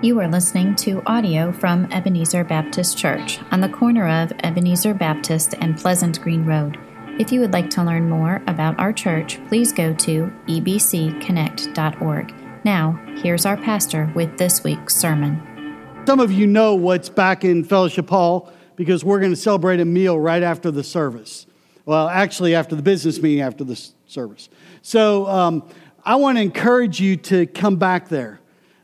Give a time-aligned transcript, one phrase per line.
[0.00, 5.56] You are listening to audio from Ebenezer Baptist Church on the corner of Ebenezer Baptist
[5.60, 6.78] and Pleasant Green Road.
[7.18, 12.34] If you would like to learn more about our church, please go to ebcconnect.org.
[12.64, 15.42] Now, here's our pastor with this week's sermon.
[16.06, 19.84] Some of you know what's back in Fellowship Hall because we're going to celebrate a
[19.84, 21.44] meal right after the service.
[21.86, 23.74] Well, actually, after the business meeting after the
[24.06, 24.48] service.
[24.80, 25.68] So um,
[26.04, 28.38] I want to encourage you to come back there.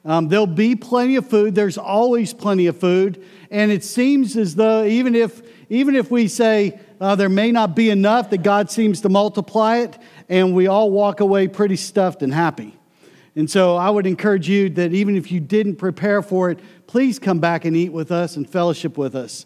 [0.05, 1.55] Um, there'll be plenty of food.
[1.55, 3.25] There's always plenty of food.
[3.51, 7.75] And it seems as though even if, even if we say uh, there may not
[7.75, 9.99] be enough, that God seems to multiply it,
[10.29, 12.77] and we all walk away pretty stuffed and happy.
[13.37, 17.19] And so I would encourage you that even if you didn't prepare for it, please
[17.19, 19.45] come back and eat with us and fellowship with us.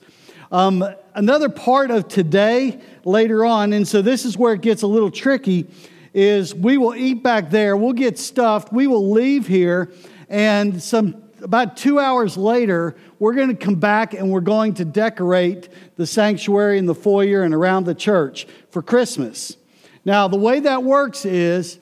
[0.50, 4.86] Um, another part of today later on, and so this is where it gets a
[4.86, 5.66] little tricky,
[6.14, 9.92] is we will eat back there, we'll get stuffed, we will leave here,
[10.28, 14.84] and some about two hours later, we're going to come back and we're going to
[14.84, 19.56] decorate the sanctuary and the foyer and around the church for Christmas.
[20.04, 21.78] Now, the way that works is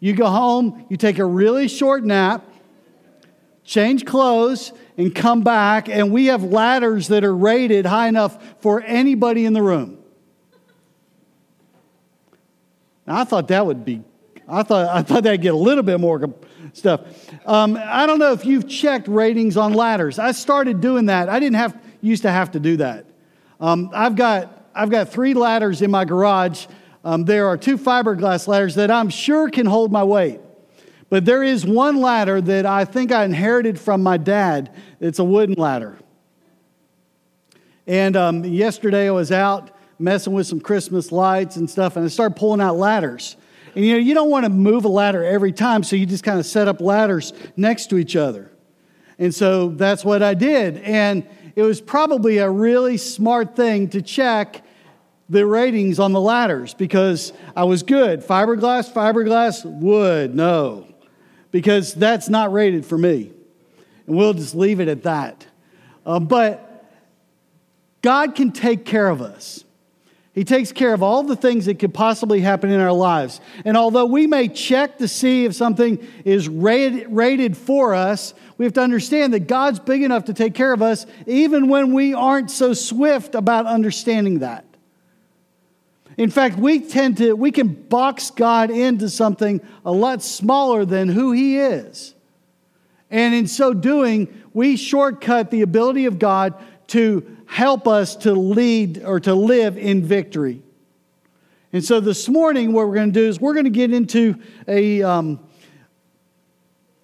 [0.00, 2.44] you go home, you take a really short nap,
[3.64, 8.82] change clothes, and come back, and we have ladders that are rated high enough for
[8.82, 9.98] anybody in the room.
[13.06, 14.02] Now, I thought that would be,
[14.48, 16.32] I thought, I thought that'd get a little bit more
[16.72, 17.00] stuff.
[17.46, 20.18] Um, I don't know if you've checked ratings on ladders.
[20.18, 21.28] I started doing that.
[21.28, 23.06] I didn't have used to have to do that.
[23.60, 26.66] Um, I've got I've got three ladders in my garage.
[27.02, 30.40] Um, there are two fiberglass ladders that I'm sure can hold my weight.
[31.08, 34.74] But there is one ladder that I think I inherited from my dad.
[35.00, 35.96] It's a wooden ladder.
[37.86, 42.08] And um, yesterday I was out messing with some Christmas lights and stuff, and I
[42.08, 43.36] started pulling out ladders.
[43.76, 46.24] And you know, you don't want to move a ladder every time, so you just
[46.24, 48.50] kind of set up ladders next to each other.
[49.18, 50.78] And so that's what I did.
[50.78, 54.64] And it was probably a really smart thing to check
[55.28, 58.22] the ratings on the ladders because I was good.
[58.22, 60.86] Fiberglass, fiberglass, wood, no.
[61.50, 63.30] Because that's not rated for me.
[64.06, 65.46] And we'll just leave it at that.
[66.06, 66.86] Uh, but
[68.00, 69.65] God can take care of us.
[70.36, 73.40] He takes care of all the things that could possibly happen in our lives.
[73.64, 78.74] And although we may check to see if something is rated, for us, we have
[78.74, 82.50] to understand that God's big enough to take care of us even when we aren't
[82.50, 84.66] so swift about understanding that.
[86.18, 91.08] In fact, we tend to, we can box God into something a lot smaller than
[91.08, 92.14] who He is.
[93.10, 99.02] And in so doing, we shortcut the ability of God to help us to lead
[99.04, 100.62] or to live in victory.
[101.72, 104.36] And so this morning, what we're going to do is we're going to get into
[104.66, 105.02] a.
[105.02, 105.40] Um,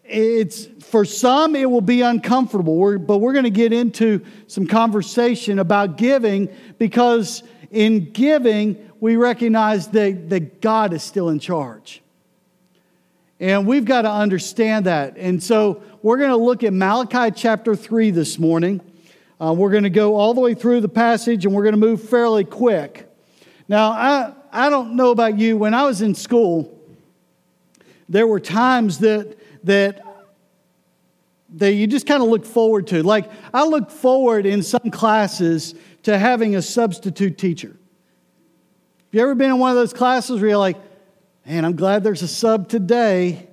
[0.05, 4.67] it's for some it will be uncomfortable, we're, but we're going to get into some
[4.67, 12.03] conversation about giving because in giving we recognize that, that God is still in charge.
[13.41, 15.17] And we've got to understand that.
[15.17, 18.81] And so we're going to look at Malachi chapter 3 this morning.
[19.43, 21.81] Uh, we're going to go all the way through the passage and we're going to
[21.81, 23.09] move fairly quick.
[23.67, 25.57] Now, I, I don't know about you.
[25.57, 26.79] When I was in school,
[28.09, 30.07] there were times that, that,
[31.55, 33.03] that you just kind of look forward to.
[33.03, 37.69] Like, I look forward in some classes to having a substitute teacher.
[37.71, 37.77] Have
[39.11, 40.77] you ever been in one of those classes where you're like,
[41.45, 43.49] man, I'm glad there's a sub today?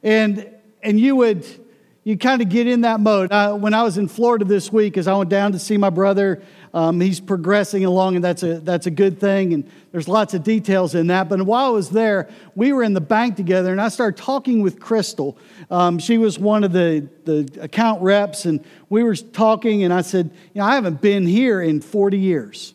[0.00, 0.48] And,
[0.80, 1.44] and you would
[2.04, 3.32] you kind of get in that mode.
[3.32, 5.88] Uh, when I was in Florida this week, as I went down to see my
[5.88, 6.42] brother,
[6.74, 9.54] um, he's progressing along, and that's a, that's a good thing.
[9.54, 11.30] And there's lots of details in that.
[11.30, 14.60] But while I was there, we were in the bank together, and I started talking
[14.60, 15.38] with Crystal.
[15.70, 20.02] Um, she was one of the, the account reps, and we were talking, and I
[20.02, 22.74] said, You know, I haven't been here in 40 years.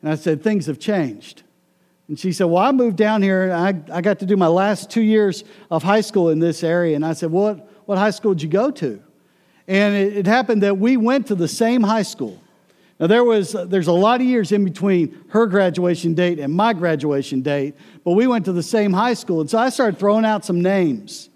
[0.00, 1.42] And I said, Things have changed.
[2.08, 3.50] And she said, Well, I moved down here.
[3.50, 3.52] and
[3.92, 6.96] I, I got to do my last two years of high school in this area.
[6.96, 9.02] And I said, Well, what, high school did you go to?
[9.68, 12.40] And it, it happened that we went to the same high school.
[12.98, 16.72] Now, there was, there's a lot of years in between her graduation date and my
[16.72, 19.42] graduation date, but we went to the same high school.
[19.42, 21.28] And so I started throwing out some names.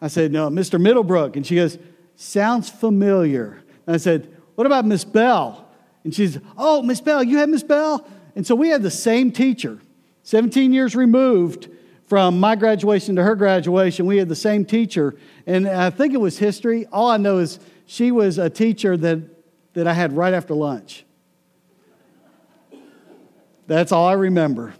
[0.00, 0.80] I said, No, Mr.
[0.80, 1.36] Middlebrook.
[1.36, 1.78] And she goes,
[2.16, 3.62] Sounds familiar.
[3.86, 5.68] And I said, What about Miss Bell?
[6.02, 8.04] And she's, Oh, Miss Bell, you had Miss Bell?
[8.34, 9.78] And so we had the same teacher,
[10.24, 11.68] 17 years removed,
[12.12, 15.16] from my graduation to her graduation, we had the same teacher.
[15.46, 16.84] And I think it was history.
[16.92, 19.22] All I know is she was a teacher that,
[19.72, 21.06] that I had right after lunch.
[23.66, 24.74] That's all I remember.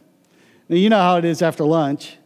[0.69, 2.19] Now, you know how it is after lunch.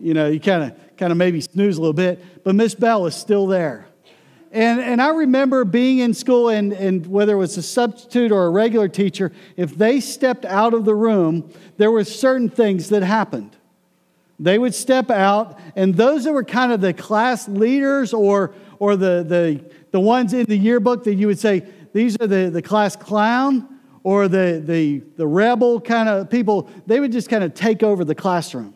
[0.00, 3.04] You know, you kind of kind of maybe snooze a little bit, but Miss Bell
[3.04, 3.86] is still there.
[4.50, 8.46] And, and I remember being in school, and, and whether it was a substitute or
[8.46, 13.02] a regular teacher, if they stepped out of the room, there were certain things that
[13.02, 13.58] happened.
[14.42, 18.96] They would step out, and those that were kind of the class leaders or, or
[18.96, 22.60] the, the, the ones in the yearbook that you would say, these are the, the
[22.60, 23.68] class clown
[24.02, 28.04] or the, the, the rebel kind of people, they would just kind of take over
[28.04, 28.74] the classroom.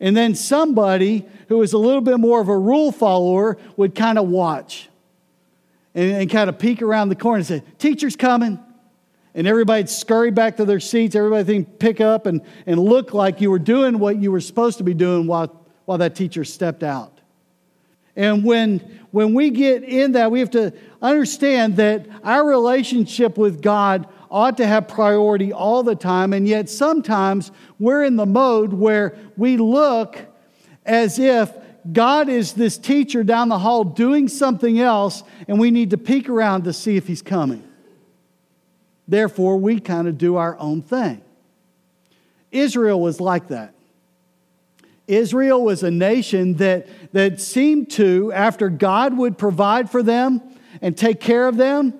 [0.00, 4.18] And then somebody who was a little bit more of a rule follower would kind
[4.18, 4.90] of watch
[5.94, 8.58] and, and kind of peek around the corner and say, Teacher's coming.
[9.38, 11.14] And everybody'd scurry back to their seats.
[11.14, 14.84] Everybody pick up and, and look like you were doing what you were supposed to
[14.84, 17.20] be doing while, while that teacher stepped out.
[18.16, 18.80] And when,
[19.12, 24.56] when we get in that, we have to understand that our relationship with God ought
[24.56, 29.56] to have priority all the time, and yet sometimes we're in the mode where we
[29.56, 30.18] look
[30.84, 31.52] as if
[31.92, 36.28] God is this teacher down the hall doing something else, and we need to peek
[36.28, 37.67] around to see if he's coming.
[39.08, 41.22] Therefore, we kind of do our own thing.
[42.52, 43.74] Israel was like that.
[45.06, 50.42] Israel was a nation that, that seemed to, after God would provide for them
[50.82, 51.94] and take care of them,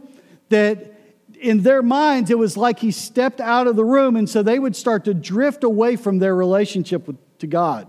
[0.51, 0.93] that
[1.41, 4.59] in their minds, it was like he stepped out of the room, and so they
[4.59, 7.89] would start to drift away from their relationship with, to God.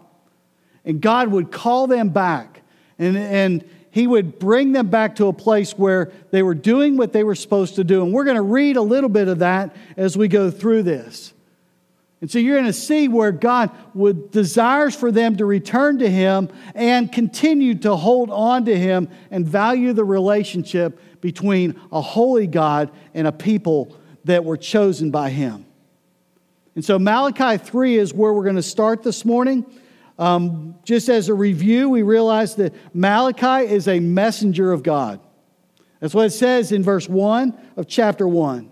[0.85, 2.61] And God would call them back,
[2.97, 3.69] and, and
[3.99, 7.35] he would bring them back to a place where they were doing what they were
[7.35, 8.01] supposed to do.
[8.01, 11.33] And we're going to read a little bit of that as we go through this.
[12.21, 16.09] And so you're going to see where God would desires for them to return to
[16.09, 22.47] him and continue to hold on to him and value the relationship between a holy
[22.47, 25.65] God and a people that were chosen by him.
[26.75, 29.65] And so Malachi 3 is where we're going to start this morning.
[30.19, 35.21] Um, just as a review, we realize that Malachi is a messenger of God.
[36.01, 38.69] That's what it says in verse 1 of chapter 1.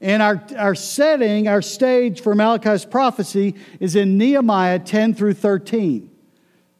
[0.00, 6.10] And our, our setting, our stage for Malachi's prophecy is in Nehemiah 10 through 13.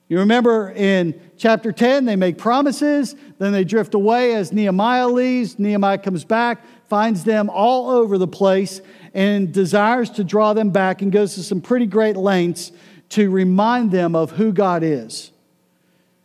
[0.09, 5.56] You remember in chapter 10, they make promises, then they drift away as Nehemiah leaves.
[5.56, 8.81] Nehemiah comes back, finds them all over the place,
[9.15, 12.73] and desires to draw them back and goes to some pretty great lengths
[13.11, 15.31] to remind them of who God is.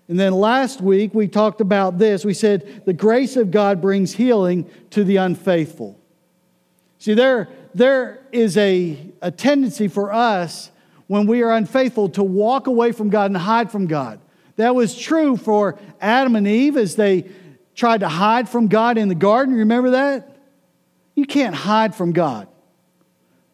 [0.08, 2.24] And then last week, we talked about this.
[2.24, 6.00] We said the grace of God brings healing to the unfaithful.
[7.00, 10.72] See, there, there is a, a tendency for us
[11.08, 14.20] when we are unfaithful to walk away from God and hide from God.
[14.58, 17.30] That was true for Adam and Eve as they
[17.74, 19.56] tried to hide from God in the garden.
[19.56, 20.38] Remember that?
[21.16, 22.48] You can't hide from God.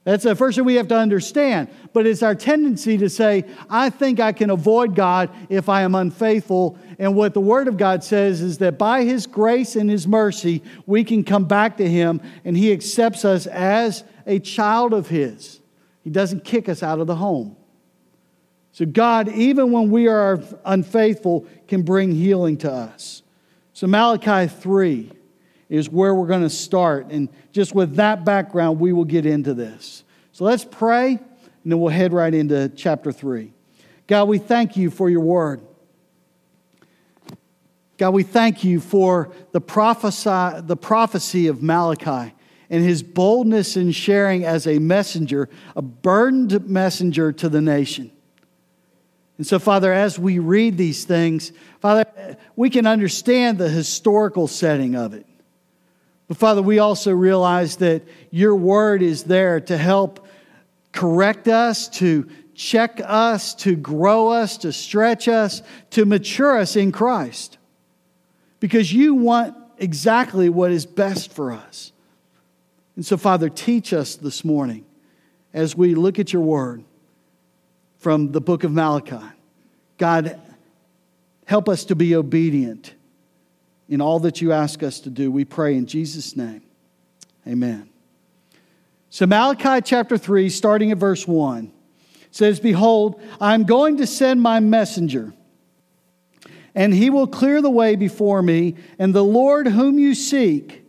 [0.03, 1.69] That's the first thing we have to understand.
[1.93, 5.93] But it's our tendency to say, I think I can avoid God if I am
[5.93, 6.77] unfaithful.
[6.97, 10.63] And what the Word of God says is that by His grace and His mercy,
[10.87, 15.59] we can come back to Him and He accepts us as a child of His.
[16.03, 17.55] He doesn't kick us out of the home.
[18.71, 23.21] So, God, even when we are unfaithful, can bring healing to us.
[23.73, 25.11] So, Malachi 3
[25.71, 27.07] is where we're going to start.
[27.09, 30.03] And just with that background, we will get into this.
[30.33, 33.53] So, let's pray, and then we'll head right into chapter 3.
[34.05, 35.61] God, we thank you for your word.
[37.97, 42.33] God, we thank you for the, prophesy, the prophecy of Malachi
[42.69, 48.11] and his boldness in sharing as a messenger, a burdened messenger to the nation.
[49.37, 54.95] And so, Father, as we read these things, Father, we can understand the historical setting
[54.95, 55.25] of it.
[56.31, 60.25] But, Father, we also realize that your word is there to help
[60.93, 66.93] correct us, to check us, to grow us, to stretch us, to mature us in
[66.93, 67.57] Christ.
[68.61, 71.91] Because you want exactly what is best for us.
[72.95, 74.85] And so, Father, teach us this morning
[75.53, 76.81] as we look at your word
[77.97, 79.19] from the book of Malachi.
[79.97, 80.39] God,
[81.45, 82.93] help us to be obedient
[83.91, 85.29] in all that you ask us to do.
[85.29, 86.63] We pray in Jesus' name.
[87.45, 87.89] Amen.
[89.09, 91.69] So, Malachi chapter 3, starting at verse 1,
[92.31, 95.33] says, Behold, I'm going to send my messenger,
[96.73, 100.85] and he will clear the way before me, and the Lord whom you seek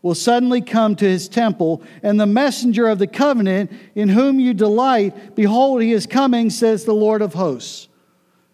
[0.00, 4.54] will suddenly come to his temple, and the messenger of the covenant in whom you
[4.54, 7.85] delight, behold, he is coming, says the Lord of hosts.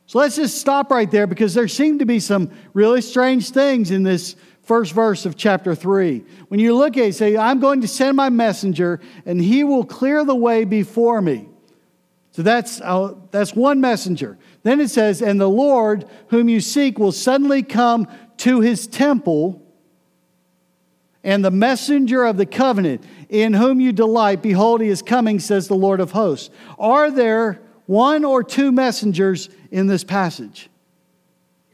[0.07, 3.91] So let's just stop right there because there seem to be some really strange things
[3.91, 6.25] in this first verse of chapter 3.
[6.49, 9.85] When you look at it, say, I'm going to send my messenger, and he will
[9.85, 11.49] clear the way before me.
[12.33, 14.39] So that's, uh, that's one messenger.
[14.63, 19.63] Then it says, And the Lord whom you seek will suddenly come to his temple
[21.25, 25.69] and the messenger of the covenant, in whom you delight, behold, he is coming, says
[25.69, 26.51] the Lord of hosts.
[26.79, 27.61] Are there
[27.93, 30.71] one or two messengers in this passage?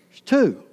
[0.08, 0.64] There's two.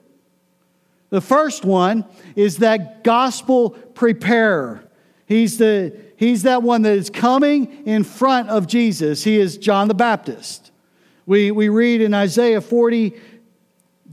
[1.11, 2.03] The first one
[2.35, 4.83] is that gospel preparer.
[5.27, 9.23] He's, the, he's that one that is coming in front of Jesus.
[9.23, 10.71] He is John the Baptist.
[11.27, 13.13] We, we read in Isaiah 40,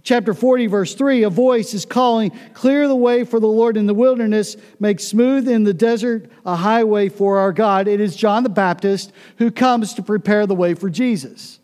[0.02, 3.86] chapter 40, verse 3 a voice is calling, Clear the way for the Lord in
[3.86, 7.88] the wilderness, make smooth in the desert a highway for our God.
[7.88, 11.58] It is John the Baptist who comes to prepare the way for Jesus.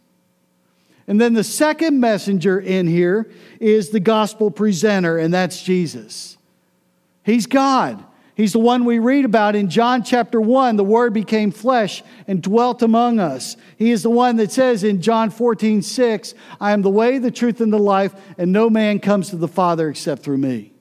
[1.06, 3.30] And then the second messenger in here
[3.60, 6.36] is the gospel presenter, and that's Jesus.
[7.22, 8.04] He's God.
[8.38, 10.76] He's the one we read about in John chapter 1.
[10.76, 13.56] The Word became flesh and dwelt among us.
[13.76, 17.32] He is the one that says in John 14, 6, I am the way, the
[17.32, 20.72] truth, and the life, and no man comes to the Father except through me.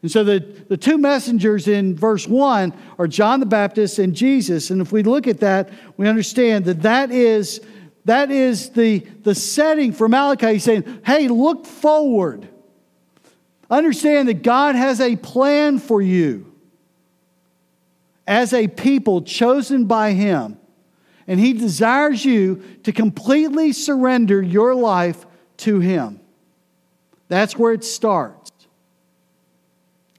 [0.00, 4.70] And so the, the two messengers in verse 1 are John the Baptist and Jesus.
[4.70, 7.60] And if we look at that, we understand that that is,
[8.06, 10.54] that is the, the setting for Malachi.
[10.54, 12.48] He's saying, hey, look forward.
[13.70, 16.52] Understand that God has a plan for you
[18.26, 20.58] as a people chosen by Him.
[21.26, 25.26] And He desires you to completely surrender your life
[25.58, 26.20] to Him.
[27.28, 28.50] That's where it starts.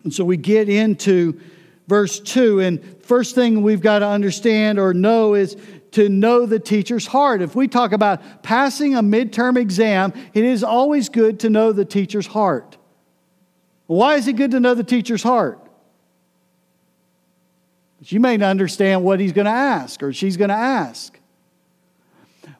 [0.04, 1.40] And so we get into
[1.88, 2.60] verse 2.
[2.62, 5.58] And first thing we've got to understand or know is
[5.92, 7.42] to know the teacher's heart.
[7.42, 11.86] If we talk about passing a midterm exam, it is always good to know the
[11.86, 12.78] teacher's heart.
[13.90, 15.60] Why is it good to know the teacher's heart?
[17.98, 21.20] But you may not understand what he's going to ask or she's going to ask.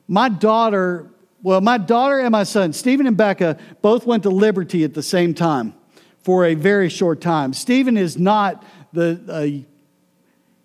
[0.08, 1.08] My daughter,
[1.40, 5.04] well, my daughter and my son, Stephen and Becca, both went to Liberty at the
[5.04, 5.72] same time
[6.18, 7.52] for a very short time.
[7.52, 9.64] Stephen is not the, uh,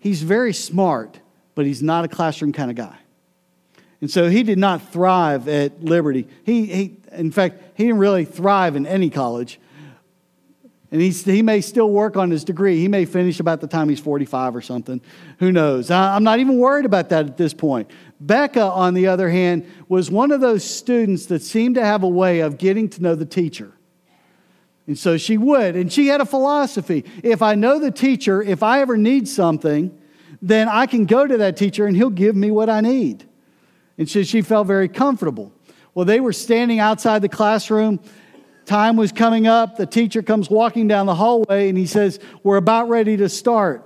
[0.00, 1.20] he's very smart,
[1.54, 2.96] but he's not a classroom kind of guy.
[4.00, 6.26] And so he did not thrive at Liberty.
[6.42, 9.60] He, he, in fact, he didn't really thrive in any college.
[10.96, 12.78] And he's, he may still work on his degree.
[12.78, 15.02] He may finish about the time he's 45 or something.
[15.40, 15.90] Who knows?
[15.90, 17.90] I'm not even worried about that at this point.
[18.18, 22.08] Becca, on the other hand, was one of those students that seemed to have a
[22.08, 23.74] way of getting to know the teacher.
[24.86, 25.76] And so she would.
[25.76, 30.00] And she had a philosophy if I know the teacher, if I ever need something,
[30.40, 33.28] then I can go to that teacher and he'll give me what I need.
[33.98, 35.52] And so she felt very comfortable.
[35.92, 38.00] Well, they were standing outside the classroom
[38.66, 39.76] Time was coming up.
[39.76, 43.84] The teacher comes walking down the hallway and he says, We're about ready to start.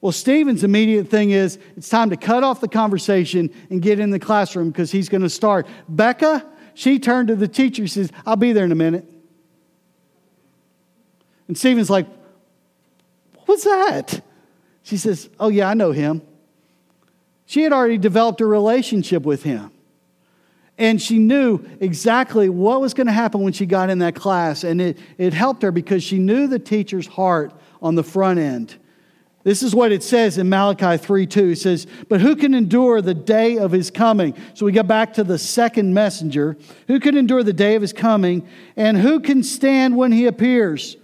[0.00, 4.10] Well, Stephen's immediate thing is it's time to cut off the conversation and get in
[4.10, 5.66] the classroom because he's going to start.
[5.88, 7.86] Becca, she turned to the teacher.
[7.86, 9.04] She says, I'll be there in a minute.
[11.46, 12.06] And Stephen's like,
[13.44, 14.24] What's that?
[14.84, 16.22] She says, Oh, yeah, I know him.
[17.44, 19.70] She had already developed a relationship with him.
[20.78, 24.62] And she knew exactly what was going to happen when she got in that class.
[24.62, 28.76] And it, it helped her because she knew the teacher's heart on the front end.
[29.42, 31.50] This is what it says in Malachi 3 2.
[31.50, 34.36] It says, But who can endure the day of his coming?
[34.54, 36.56] So we go back to the second messenger.
[36.86, 38.46] Who can endure the day of his coming?
[38.76, 40.94] And who can stand when he appears?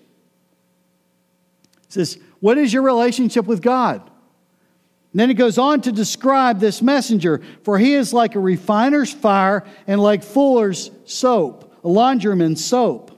[1.85, 4.09] It says, What is your relationship with God?
[5.15, 9.13] And then it goes on to describe this messenger, for he is like a refiner's
[9.13, 13.13] fire and like fuller's soap, a laundryman's soap.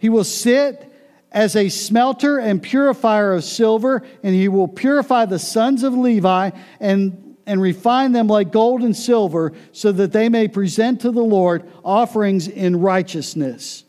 [0.00, 0.92] He will sit
[1.30, 6.50] as a smelter and purifier of silver, and he will purify the sons of Levi
[6.80, 11.22] and, and refine them like gold and silver, so that they may present to the
[11.22, 13.84] Lord offerings in righteousness.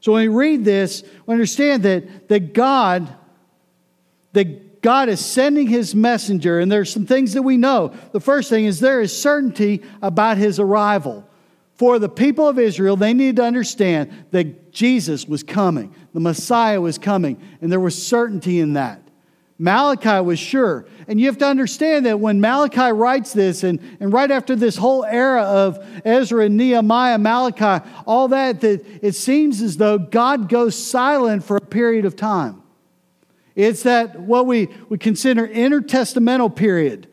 [0.00, 3.14] So when we read this, we understand that, that God,
[4.32, 7.92] that God is sending his messenger, and there's some things that we know.
[8.12, 11.26] The first thing is there is certainty about his arrival.
[11.74, 16.80] For the people of Israel, they needed to understand that Jesus was coming, the Messiah
[16.80, 19.02] was coming, and there was certainty in that.
[19.58, 20.86] Malachi was sure.
[21.06, 24.74] And you have to understand that when Malachi writes this, and, and right after this
[24.74, 30.48] whole era of Ezra, and Nehemiah, Malachi, all that, that it seems as though God
[30.48, 32.59] goes silent for a period of time.
[33.54, 37.08] It's that what we, we consider intertestamental period,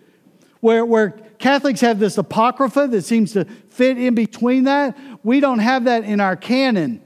[0.59, 4.97] where, where Catholics have this apocrypha that seems to fit in between that.
[5.23, 7.01] We don't have that in our canon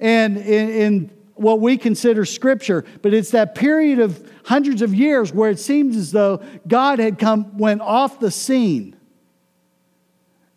[0.00, 5.32] and in, in what we consider scripture, but it's that period of hundreds of years
[5.32, 8.96] where it seems as though God had come, went off the scene.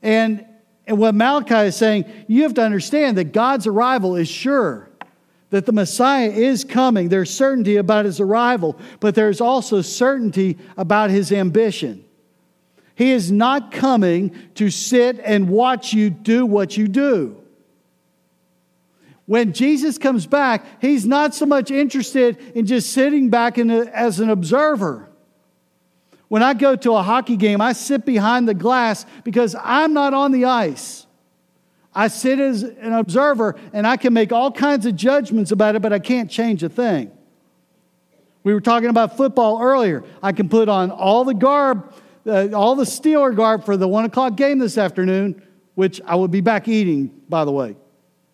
[0.01, 0.45] And,
[0.87, 4.89] and what Malachi is saying, you have to understand that God's arrival is sure.
[5.51, 7.10] That the Messiah is coming.
[7.10, 12.03] There's certainty about his arrival, but there's also certainty about his ambition.
[12.96, 17.38] He is not coming to sit and watch you do what you do.
[19.25, 23.63] When Jesus comes back, he's not so much interested in just sitting back a,
[23.96, 25.10] as an observer.
[26.27, 30.13] When I go to a hockey game, I sit behind the glass because I'm not
[30.13, 31.05] on the ice.
[31.93, 35.81] I sit as an observer and I can make all kinds of judgments about it,
[35.81, 37.12] but I can't change a thing.
[38.43, 40.03] We were talking about football earlier.
[40.24, 41.93] I can put on all the garb,
[42.25, 45.41] uh, all the Steeler garb for the one o'clock game this afternoon,
[45.75, 47.75] which I will be back eating, by the way,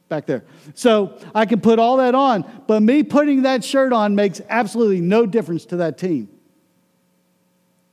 [0.07, 0.43] back there.
[0.75, 5.01] So I can put all that on, but me putting that shirt on makes absolutely
[5.01, 6.29] no difference to that team.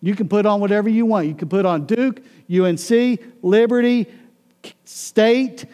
[0.00, 1.26] You can put on whatever you want.
[1.28, 2.20] You can put on Duke,
[2.52, 4.06] UNC, Liberty,
[4.84, 5.66] State,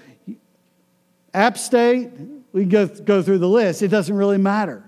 [1.34, 2.10] App State.
[2.52, 3.82] We can go, go through the list.
[3.82, 4.84] It doesn't really matter.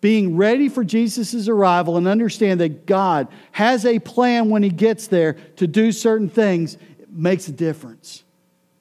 [0.00, 5.06] Being ready for Jesus' arrival and understand that God has a plan when he gets
[5.06, 6.76] there to do certain things
[7.08, 8.22] makes a difference.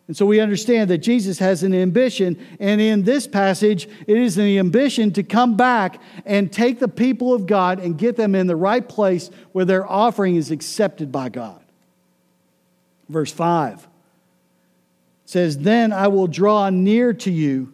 [0.08, 4.38] And so we understand that Jesus has an ambition, and in this passage, it is
[4.38, 8.46] an ambition to come back and take the people of God and get them in
[8.46, 11.65] the right place where their offering is accepted by God.
[13.10, 13.88] Verse 5
[15.26, 17.74] says, Then I will draw near to you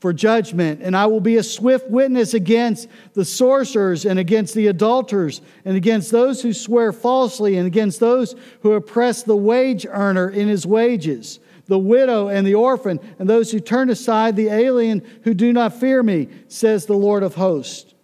[0.00, 4.68] for judgment, and I will be a swift witness against the sorcerers and against the
[4.68, 10.30] adulterers and against those who swear falsely and against those who oppress the wage earner
[10.30, 15.02] in his wages, the widow and the orphan, and those who turn aside the alien
[15.24, 17.94] who do not fear me, says the Lord of hosts.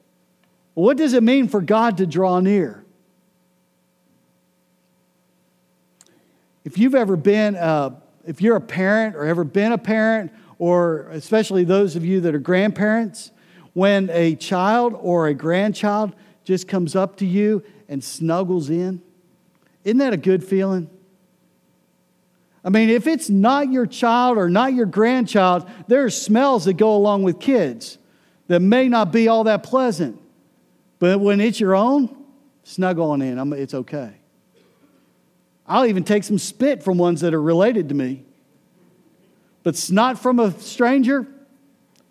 [0.75, 2.86] What does it mean for God to draw near?
[6.67, 7.91] If you've ever been, uh,
[8.27, 12.35] if you're a parent or ever been a parent, or especially those of you that
[12.35, 13.31] are grandparents,
[13.73, 19.01] when a child or a grandchild just comes up to you and snuggles in,
[19.85, 20.91] isn't that a good feeling?
[22.65, 26.75] I mean, if it's not your child or not your grandchild, there are smells that
[26.75, 27.97] go along with kids
[28.49, 30.21] that may not be all that pleasant.
[30.99, 32.25] But when it's your own,
[32.65, 33.53] snuggle on in.
[33.53, 34.16] It's okay.
[35.69, 38.25] I'll even take some spit from ones that are related to me.
[39.63, 41.27] But snot from a stranger,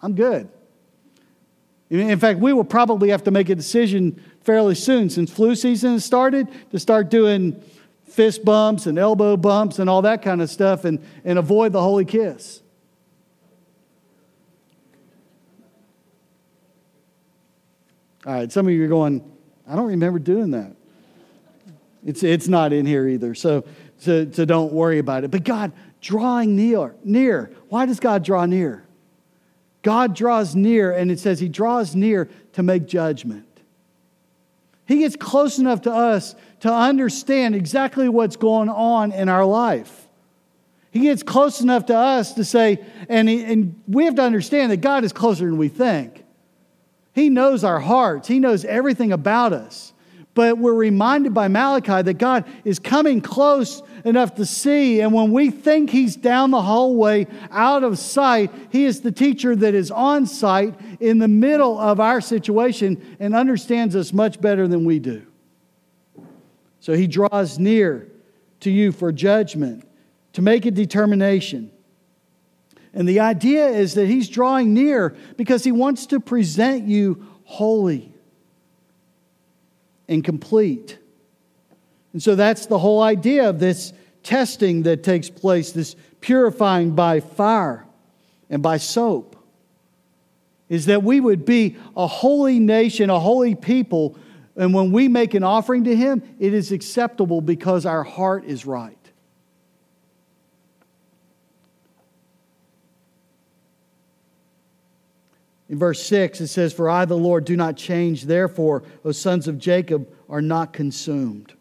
[0.02, 0.50] I'm good.
[1.90, 5.94] In fact, we will probably have to make a decision fairly soon since flu season
[5.94, 7.62] has started to start doing
[8.06, 11.82] fist bumps and elbow bumps and all that kind of stuff and, and avoid the
[11.82, 12.62] holy kiss.
[18.26, 19.24] All right, some of you are going,
[19.68, 20.76] I don't remember doing that.
[22.06, 23.34] It's, it's not in here either.
[23.34, 23.66] So,
[23.98, 25.32] so, so don't worry about it.
[25.32, 27.52] But God drawing near, near.
[27.70, 28.86] Why does God draw near?
[29.82, 33.46] God draws near, and it says he draws near to make judgment.
[34.88, 40.08] He gets close enough to us to understand exactly what's going on in our life.
[40.92, 44.72] He gets close enough to us to say, and, he, and we have to understand
[44.72, 46.24] that God is closer than we think.
[47.14, 49.94] He knows our hearts, He knows everything about us.
[50.36, 55.00] But we're reminded by Malachi that God is coming close enough to see.
[55.00, 59.56] And when we think He's down the hallway out of sight, He is the teacher
[59.56, 64.68] that is on site in the middle of our situation and understands us much better
[64.68, 65.26] than we do.
[66.82, 68.12] So He draws near
[68.60, 69.88] to you for judgment,
[70.34, 71.72] to make a determination.
[72.94, 78.15] And the idea is that He's drawing near because He wants to present you holy
[80.08, 80.98] and complete.
[82.14, 87.20] And so that's the whole idea of this testing that takes place, this purifying by
[87.20, 87.86] fire
[88.50, 89.36] and by soap,
[90.70, 94.18] is that we would be a holy nation, a holy people.
[94.56, 98.66] And when we make an offering to Him, it is acceptable because our heart is
[98.66, 98.98] right.
[105.76, 108.24] In verse 6, it says, For I, the Lord, do not change.
[108.24, 111.52] Therefore, O sons of Jacob, are not consumed.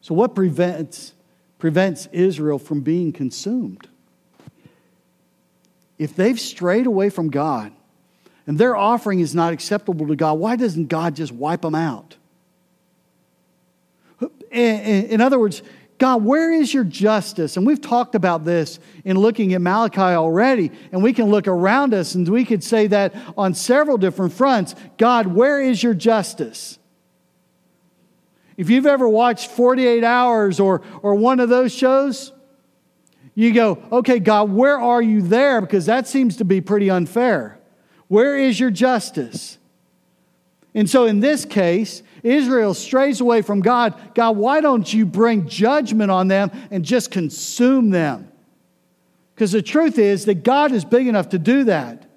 [0.00, 1.12] So, what prevents,
[1.58, 3.88] prevents Israel from being consumed?
[5.98, 7.72] If they've strayed away from God
[8.46, 12.16] and their offering is not acceptable to God, why doesn't God just wipe them out?
[14.50, 15.60] In other words,
[16.02, 17.56] God, where is your justice?
[17.56, 21.94] And we've talked about this in looking at Malachi already, and we can look around
[21.94, 24.74] us and we could say that on several different fronts.
[24.98, 26.80] God, where is your justice?
[28.56, 32.32] If you've ever watched 48 Hours or, or one of those shows,
[33.36, 35.60] you go, okay, God, where are you there?
[35.60, 37.60] Because that seems to be pretty unfair.
[38.08, 39.56] Where is your justice?
[40.74, 44.14] And so in this case, Israel strays away from God.
[44.14, 48.30] God, why don't you bring judgment on them and just consume them?
[49.34, 52.08] Because the truth is that God is big enough to do that.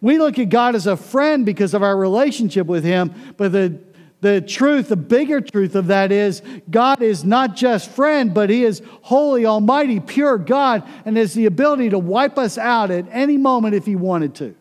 [0.00, 3.80] We look at God as a friend because of our relationship with Him, but the,
[4.20, 8.64] the truth, the bigger truth of that is God is not just friend, but He
[8.64, 13.38] is holy, almighty, pure God, and has the ability to wipe us out at any
[13.38, 14.54] moment if He wanted to.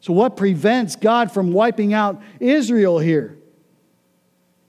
[0.00, 3.36] So, what prevents God from wiping out Israel here?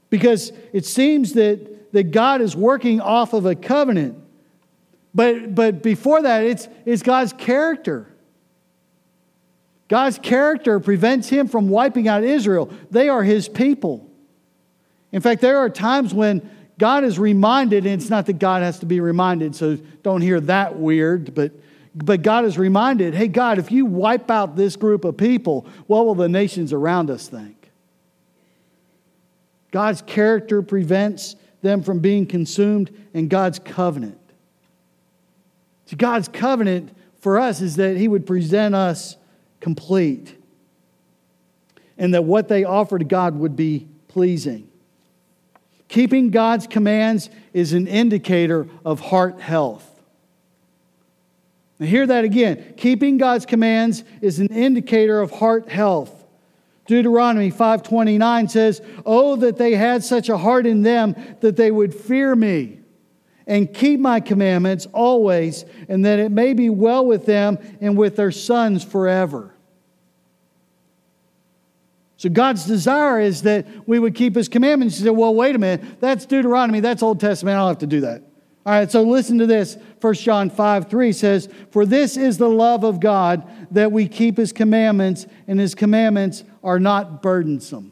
[0.09, 4.17] Because it seems that, that God is working off of a covenant.
[5.15, 8.07] But, but before that, it's, it's God's character.
[9.87, 12.71] God's character prevents him from wiping out Israel.
[12.91, 14.09] They are his people.
[15.11, 18.79] In fact, there are times when God is reminded, and it's not that God has
[18.79, 21.51] to be reminded, so don't hear that weird, but
[21.93, 26.05] but God is reminded hey, God, if you wipe out this group of people, what
[26.05, 27.71] will the nations around us think?
[29.71, 34.19] God's character prevents them from being consumed, and God's covenant.
[35.85, 39.15] See, God's covenant for us is that He would present us
[39.59, 40.35] complete,
[41.97, 44.67] and that what they offer to God would be pleasing.
[45.87, 49.90] Keeping God's commands is an indicator of heart health.
[51.81, 52.75] Now, hear that again.
[52.77, 56.11] Keeping God's commands is an indicator of heart health.
[56.85, 61.95] Deuteronomy 5:29 says, "Oh that they had such a heart in them that they would
[61.95, 62.77] fear me
[63.47, 68.15] and keep my commandments always, and that it may be well with them and with
[68.15, 69.55] their sons forever."
[72.17, 74.99] So God's desire is that we would keep his commandments.
[74.99, 75.83] You say, "Well, wait a minute.
[75.99, 76.79] That's Deuteronomy.
[76.79, 77.55] That's Old Testament.
[77.55, 78.21] I don't have to do that."
[78.63, 79.75] All right, so listen to this.
[80.01, 84.37] 1 John 5 3 says, For this is the love of God, that we keep
[84.37, 87.91] his commandments, and his commandments are not burdensome.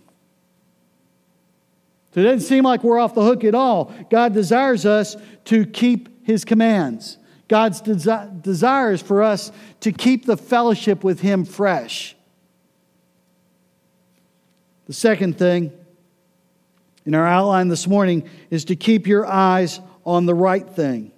[2.14, 3.94] So it doesn't seem like we're off the hook at all.
[4.10, 7.18] God desires us to keep his commands.
[7.48, 9.52] God's desi- desire is for us
[9.82, 12.16] to keep the fellowship with him fresh.
[14.86, 15.72] The second thing
[17.06, 21.12] in our outline this morning is to keep your eyes on the right thing.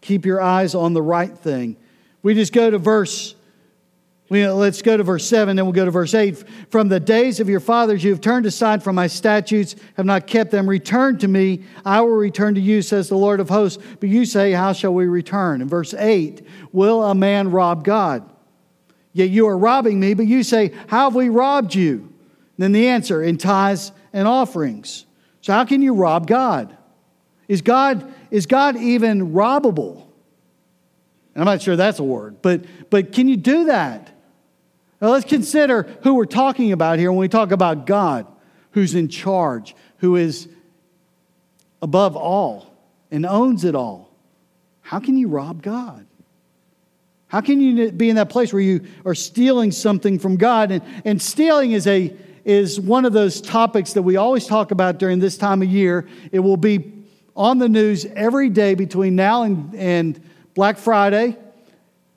[0.00, 1.76] Keep your eyes on the right thing.
[2.22, 3.34] We just go to verse
[4.30, 6.44] we, let's go to verse 7, then we'll go to verse 8.
[6.70, 10.26] From the days of your fathers, you have turned aside from my statutes, have not
[10.26, 10.68] kept them.
[10.68, 13.82] Return to me, I will return to you, says the Lord of hosts.
[14.00, 15.60] But you say, How shall we return?
[15.60, 18.28] In verse 8, Will a man rob God?
[19.12, 21.96] Yet you are robbing me, but you say, How have we robbed you?
[22.56, 25.04] And then the answer, In tithes and offerings.
[25.42, 26.74] So, how can you rob God?
[27.48, 30.06] Is God, is God even robbable?
[31.34, 34.10] And I'm not sure that's a word, but, but can you do that?
[35.00, 38.26] Now let's consider who we're talking about here when we talk about God,
[38.70, 40.48] who's in charge, who is
[41.82, 42.72] above all
[43.10, 44.10] and owns it all.
[44.80, 46.06] How can you rob God?
[47.26, 50.70] How can you be in that place where you are stealing something from God?
[50.70, 54.98] And, and stealing is, a, is one of those topics that we always talk about
[54.98, 56.06] during this time of year.
[56.30, 56.93] It will be
[57.36, 60.20] on the news every day between now and, and
[60.54, 61.36] Black Friday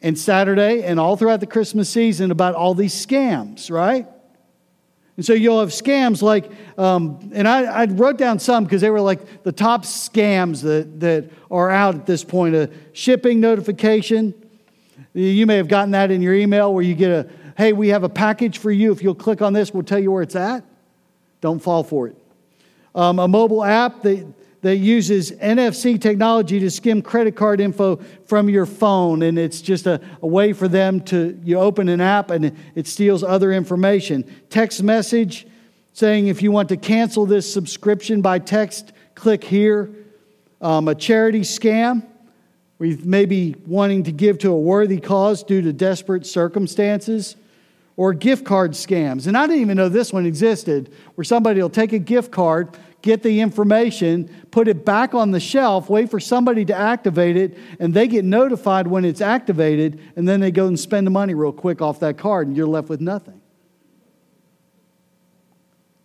[0.02, 4.08] and Saturday and all throughout the Christmas season about all these scams, right?
[5.18, 8.92] And so you'll have scams like, um, and I, I, wrote down some because they
[8.92, 12.54] were like the top scams that, that are out at this point.
[12.54, 14.36] A shipping notification.
[15.16, 17.28] You may have gotten that in your email where you get a,
[17.58, 18.92] hey, we have a package for you.
[18.92, 20.64] If you'll click on this, we'll tell you where it's at.
[21.42, 22.16] Don't fall for it.
[22.94, 24.24] Um, a mobile app that
[24.62, 29.22] that uses NFC technology to skim credit card info from your phone.
[29.22, 32.88] And it's just a, a, way for them to, you open an app and it
[32.88, 34.24] steals other information.
[34.50, 35.48] Text message
[35.94, 39.90] saying if you want to cancel this subscription by text, click here.
[40.60, 42.04] Um, a charity scam
[42.80, 47.36] We may be wanting to give to a worthy cause due to desperate circumstances.
[47.96, 49.26] Or gift card scams.
[49.26, 52.78] And I didn't even know this one existed, where somebody will take a gift card
[53.08, 57.58] get the information, put it back on the shelf, wait for somebody to activate it,
[57.80, 61.34] and they get notified when it's activated, and then they go and spend the money
[61.34, 63.42] real quick off that card, and you're left with nothing.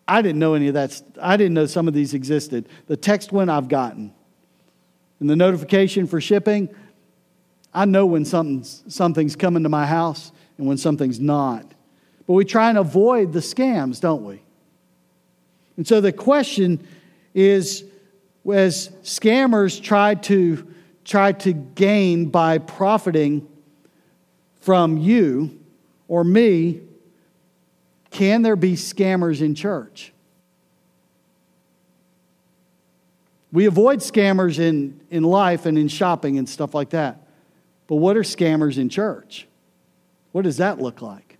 [0.06, 1.02] I didn't know any of that.
[1.20, 2.68] I didn't know some of these existed.
[2.86, 4.14] The text one I've gotten,
[5.18, 6.68] and the notification for shipping,
[7.74, 11.66] I know when something's, something's coming to my house and when something's not.
[12.26, 14.42] But we try and avoid the scams, don't we?
[15.76, 16.86] And so the question
[17.34, 17.84] is
[18.50, 20.66] as scammers try to
[21.04, 23.46] try to gain by profiting
[24.60, 25.58] from you
[26.06, 26.80] or me,
[28.10, 30.12] can there be scammers in church?
[33.50, 37.20] We avoid scammers in, in life and in shopping and stuff like that.
[37.86, 39.46] But what are scammers in church?
[40.32, 41.31] What does that look like?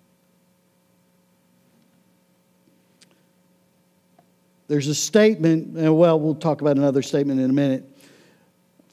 [4.72, 7.84] There's a statement, well, we'll talk about another statement in a minute.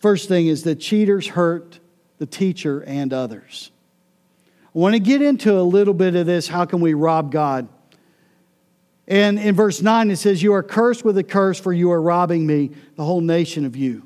[0.02, 1.80] First thing is that cheaters hurt
[2.18, 3.72] the teacher and others.
[4.76, 6.50] I want to get into a little bit of this.
[6.50, 7.70] How can we rob God?
[9.08, 12.02] And in verse 9, it says, You are cursed with a curse, for you are
[12.02, 14.06] robbing me, the whole nation of you.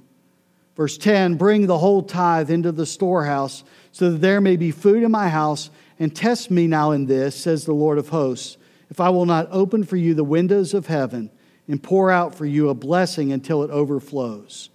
[0.76, 5.02] Verse 10 Bring the whole tithe into the storehouse, so that there may be food
[5.02, 8.58] in my house, and test me now in this, says the Lord of hosts,
[8.92, 11.32] if I will not open for you the windows of heaven
[11.68, 14.70] and pour out for you a blessing until it overflows.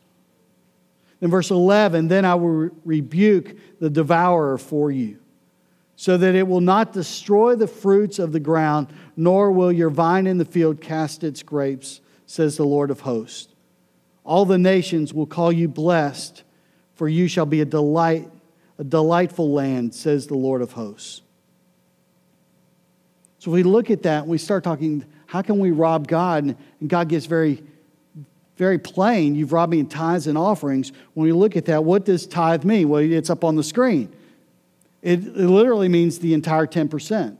[1.20, 5.18] In verse 11, then I will rebuke the devourer for you,
[5.96, 10.26] so that it will not destroy the fruits of the ground, nor will your vine
[10.26, 13.52] in the field cast its grapes, says the Lord of hosts.
[14.24, 16.44] All the nations will call you blessed,
[16.94, 18.30] for you shall be a delight,
[18.78, 21.22] a delightful land, says the Lord of hosts.
[23.38, 26.56] So if we look at that we start talking, how can we rob God?
[26.80, 27.62] And God gets very,
[28.56, 29.34] very plain.
[29.34, 30.90] You've robbed me in tithes and offerings.
[31.12, 32.88] When we look at that, what does tithe mean?
[32.88, 34.10] Well, it's up on the screen.
[35.02, 37.36] It, it literally means the entire 10%.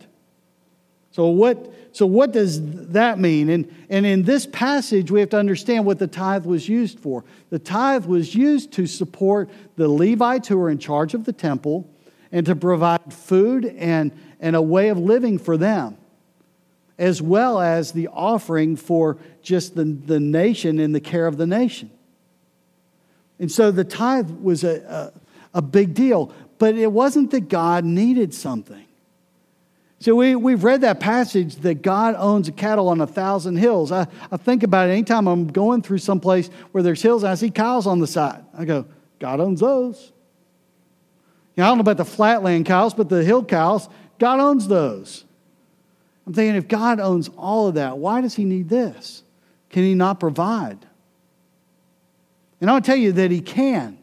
[1.12, 3.48] So what, so what does that mean?
[3.48, 7.24] And, and in this passage, we have to understand what the tithe was used for.
[7.48, 11.88] The tithe was used to support the Levites who were in charge of the temple
[12.33, 15.96] and to provide food and, and a way of living for them,
[16.98, 21.46] as well as the offering for just the, the nation and the care of the
[21.46, 21.90] nation.
[23.38, 25.12] And so the tithe was a,
[25.54, 28.84] a, a big deal, but it wasn't that God needed something.
[30.00, 33.90] So we, we've read that passage that God owns a cattle on a thousand hills.
[33.90, 37.32] I, I think about it anytime I'm going through some place where there's hills and
[37.32, 38.44] I see cows on the side.
[38.56, 38.87] I go,
[39.18, 40.12] God owns those.
[41.56, 43.88] You know, I don't know about the flatland cows, but the hill cows,
[44.20, 45.24] God owns those.
[46.28, 49.22] I'm thinking, if God owns all of that, why does he need this?
[49.70, 50.84] Can he not provide?
[52.60, 53.96] And I'll tell you that he can.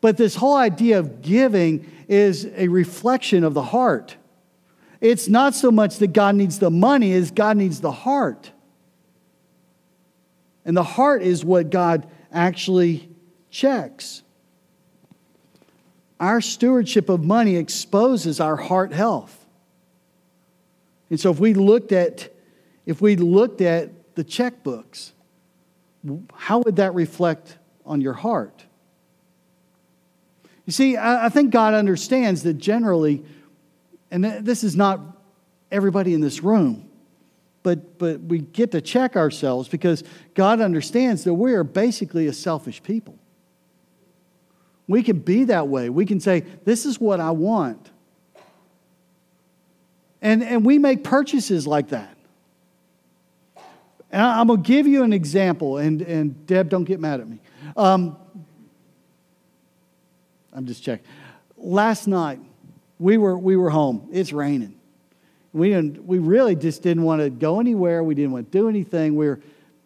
[0.00, 4.16] But this whole idea of giving is a reflection of the heart.
[5.00, 8.50] It's not so much that God needs the money as God needs the heart.
[10.64, 13.08] And the heart is what God actually
[13.50, 14.24] checks.
[16.18, 19.39] Our stewardship of money exposes our heart health.
[21.10, 22.32] And so if we looked at
[22.86, 25.12] if we looked at the checkbooks,
[26.34, 28.64] how would that reflect on your heart?
[30.64, 33.24] You see, I think God understands that generally
[34.10, 35.00] and this is not
[35.70, 36.88] everybody in this room,
[37.62, 40.02] but, but we get to check ourselves because
[40.34, 43.18] God understands that we are basically a selfish people.
[44.88, 45.88] We can be that way.
[45.88, 47.90] We can say, This is what I want.
[50.22, 52.16] And, and we make purchases like that.
[54.12, 57.28] And I'm going to give you an example, and, and Deb, don't get mad at
[57.28, 57.38] me.
[57.76, 58.16] Um,
[60.52, 61.06] I'm just checking.
[61.56, 62.40] Last night,
[62.98, 64.08] we were, we were home.
[64.12, 64.74] It's raining.
[65.52, 68.02] We, didn't, we really just didn't want to go anywhere.
[68.02, 69.14] We didn't want to do anything.
[69.14, 69.40] We, were,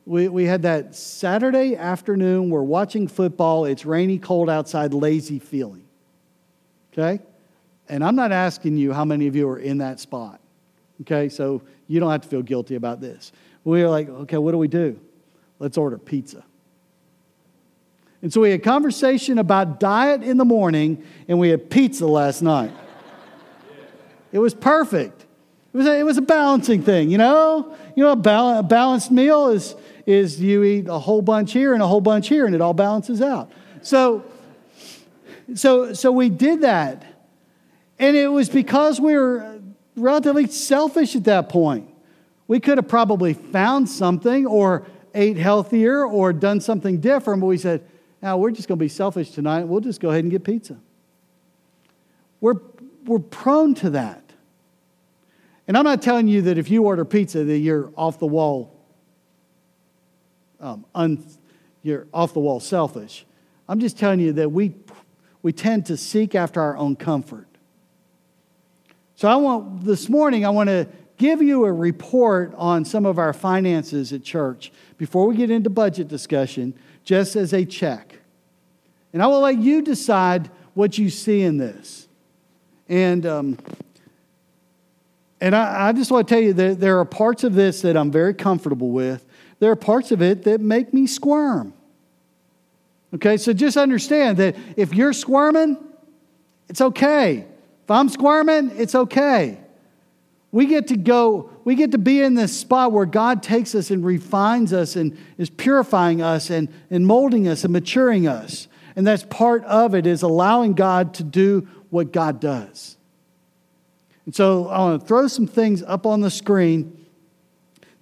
[0.07, 2.51] we, we had that Saturday afternoon.
[2.51, 3.67] We're watching football.
[3.67, 5.85] It's rainy, cold outside, lazy feeling.
[6.93, 7.23] Okay?
[7.89, 10.41] And I'm not asking you how many of you are in that spot.
[11.03, 11.29] Okay?
[11.29, 13.33] So you don't have to feel guilty about this.
[13.65, 14.99] We were like, okay, what do we do?
[15.59, 16.45] Let's order pizza.
[18.23, 22.41] And so we had conversation about diet in the morning, and we had pizza last
[22.41, 22.73] night.
[24.33, 25.27] It was perfect.
[25.73, 27.77] It was a, it was a balancing thing, you know?
[27.95, 29.75] You know, a, bal- a balanced meal is,
[30.07, 32.73] is you eat a whole bunch here and a whole bunch here, and it all
[32.73, 33.53] balances out.
[33.83, 34.25] So,
[35.55, 37.05] so, so we did that.
[37.99, 39.61] And it was because we were
[39.97, 41.89] relatively selfish at that point.
[42.47, 47.59] We could have probably found something or ate healthier or done something different, but we
[47.59, 47.87] said,
[48.21, 49.65] now we're just going to be selfish tonight.
[49.65, 50.79] We'll just go ahead and get pizza.
[52.41, 52.61] We're,
[53.05, 54.23] we're prone to that.
[55.67, 58.75] And I'm not telling you that if you order pizza that you're off the wall,
[60.61, 61.25] um, un,
[61.83, 63.25] you're off the wall selfish.
[63.69, 64.75] I'm just telling you that we,
[65.43, 67.47] we tend to seek after our own comfort.
[69.17, 73.19] So I want this morning I want to give you a report on some of
[73.19, 76.75] our finances at church before we get into budget discussion
[77.05, 78.19] just as a check.
[79.13, 82.09] And I will let you decide what you see in this.
[82.89, 83.59] And, um,
[85.41, 87.97] and I, I just want to tell you that there are parts of this that
[87.97, 89.25] I'm very comfortable with.
[89.61, 91.73] There are parts of it that make me squirm.
[93.15, 95.79] Okay, so just understand that if you're squirming,
[96.69, 97.47] it's okay.
[97.85, 99.59] If I'm squirming, it's okay.
[100.51, 103.91] We get to go, we get to be in this spot where God takes us
[103.91, 108.69] and refines us and is purifying us and, and molding us and maturing us.
[108.97, 112.97] And that's part of it is allowing God to do what God does.
[114.25, 117.05] And so I want to throw some things up on the screen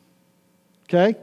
[0.88, 1.16] Okay?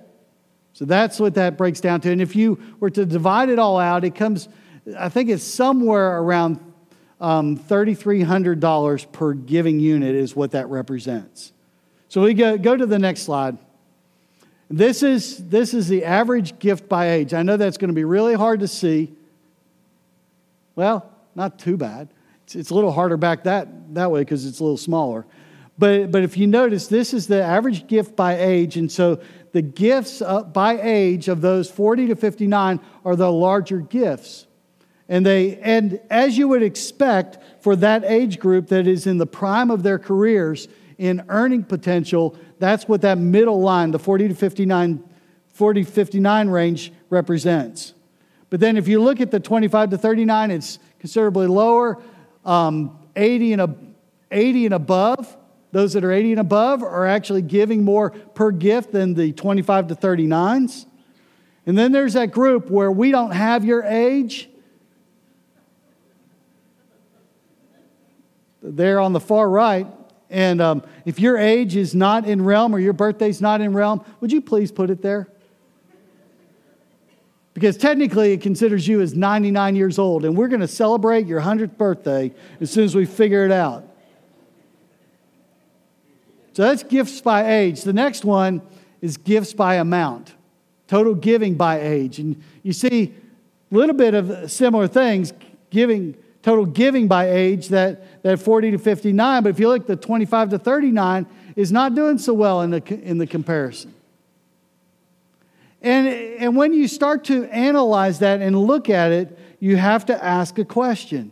[0.74, 2.12] So that's what that breaks down to.
[2.12, 4.50] And if you were to divide it all out, it comes,
[4.98, 6.60] I think it's somewhere around
[7.22, 11.54] um, $3,300 per giving unit, is what that represents.
[12.10, 13.58] So we go, go to the next slide.
[14.70, 17.34] This is, this is the average gift by age.
[17.34, 19.14] I know that's going to be really hard to see.
[20.76, 22.10] Well, not too bad.
[22.44, 25.26] It's, it's a little harder back that, that way because it's a little smaller.
[25.78, 28.76] But, but if you notice, this is the average gift by age.
[28.76, 33.78] And so the gifts uh, by age of those 40 to 59 are the larger
[33.78, 34.48] gifts.
[35.08, 39.26] And, they, and as you would expect for that age group that is in the
[39.26, 40.68] prime of their careers
[41.00, 45.04] in earning potential, that's what that middle line, the 40 to 59,
[45.54, 47.94] 40 59 range represents.
[48.50, 51.98] But then if you look at the 25 to 39, it's considerably lower.
[52.46, 53.76] Um, 80, and a,
[54.32, 55.38] 80 and above,
[55.72, 59.88] those that are 80 and above are actually giving more per gift than the 25
[59.88, 60.86] to 39s.
[61.66, 64.50] And then there's that group where we don't have your age.
[68.62, 69.88] There on the far right,
[70.30, 74.06] and um, if your age is not in realm or your birthday's not in realm,
[74.22, 75.28] would you please put it there?
[77.56, 81.42] Because technically it considers you as 99 years old, and we're going to celebrate your
[81.42, 83.86] 100th birthday as soon as we figure it out.
[86.54, 87.84] So that's gifts by age.
[87.84, 88.62] The next one
[89.02, 90.36] is gifts by amount,
[90.88, 92.20] total giving by age.
[92.20, 93.14] And you see
[93.72, 95.34] a little bit of similar things,
[95.70, 99.44] giving total giving by age that, that 40 to 59.
[99.44, 101.26] But if you look, the 25 to 39
[101.56, 103.94] is not doing so well in the, in the comparison.
[105.82, 110.24] And, and when you start to analyze that and look at it, you have to
[110.24, 111.32] ask a question.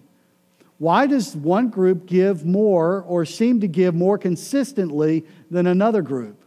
[0.78, 6.42] Why does one group give more or seem to give more consistently than another group?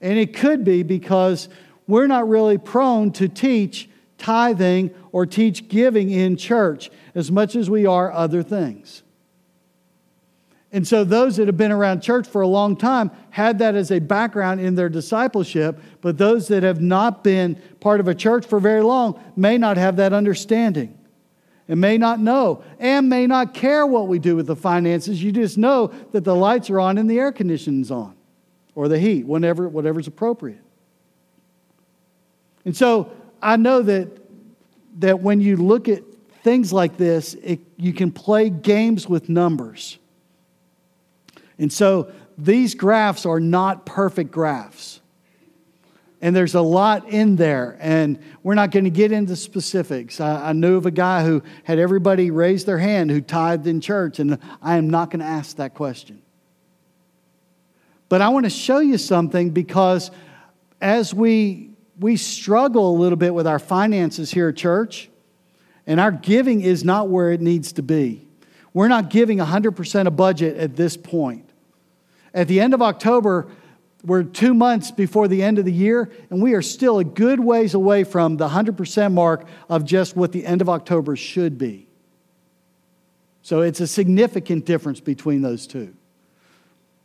[0.00, 1.48] And it could be because
[1.86, 7.70] we're not really prone to teach tithing or teach giving in church as much as
[7.70, 9.02] we are other things.
[10.70, 13.90] And so, those that have been around church for a long time had that as
[13.90, 18.44] a background in their discipleship, but those that have not been part of a church
[18.44, 20.98] for very long may not have that understanding
[21.68, 25.22] and may not know and may not care what we do with the finances.
[25.22, 28.14] You just know that the lights are on and the air conditioning's on
[28.74, 30.62] or the heat, whenever, whatever's appropriate.
[32.64, 33.10] And so,
[33.42, 34.08] I know that,
[34.98, 36.02] that when you look at
[36.42, 39.98] things like this, it, you can play games with numbers.
[41.58, 45.00] And so these graphs are not perfect graphs.
[46.20, 50.20] And there's a lot in there, and we're not going to get into specifics.
[50.20, 53.80] I, I knew of a guy who had everybody raise their hand who tithed in
[53.80, 56.20] church, and I am not going to ask that question.
[58.08, 60.10] But I want to show you something because
[60.80, 65.08] as we we struggle a little bit with our finances here at church,
[65.86, 68.26] and our giving is not where it needs to be.
[68.72, 71.48] We're not giving 100% of budget at this point.
[72.32, 73.48] At the end of October,
[74.04, 77.40] we're two months before the end of the year, and we are still a good
[77.40, 81.88] ways away from the 100% mark of just what the end of October should be.
[83.42, 85.94] So it's a significant difference between those two.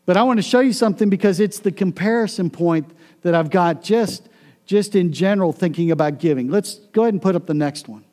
[0.05, 2.91] But I want to show you something because it's the comparison point
[3.21, 4.27] that I've got just
[4.65, 6.49] just in general thinking about giving.
[6.49, 8.03] Let's go ahead and put up the next one.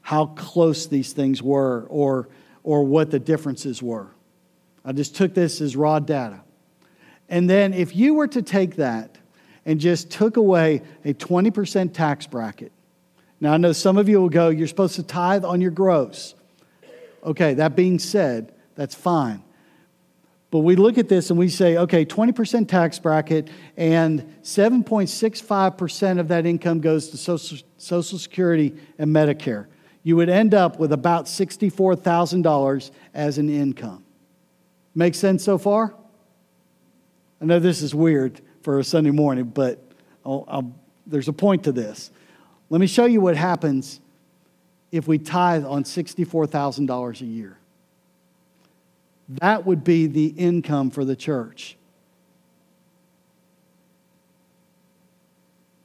[0.00, 2.28] how close these things were or,
[2.62, 4.06] or what the differences were.
[4.84, 6.42] I just took this as raw data.
[7.28, 9.18] And then if you were to take that
[9.70, 12.72] and just took away a 20% tax bracket,
[13.40, 16.34] now I know some of you will go, you're supposed to tithe on your gross.
[17.22, 19.44] Okay, that being said, that's fine.
[20.50, 26.26] But we look at this and we say, okay, 20% tax bracket and 7.65% of
[26.26, 29.66] that income goes to Social, Social Security and Medicare.
[30.02, 34.04] You would end up with about $64,000 as an income.
[34.96, 35.94] Make sense so far?
[37.40, 39.82] I know this is weird for a Sunday morning, but
[40.24, 40.74] I'll, I'll,
[41.06, 42.10] there's a point to this.
[42.68, 44.00] Let me show you what happens
[44.92, 47.58] if we tithe on $64,000 a year.
[49.28, 51.76] That would be the income for the church.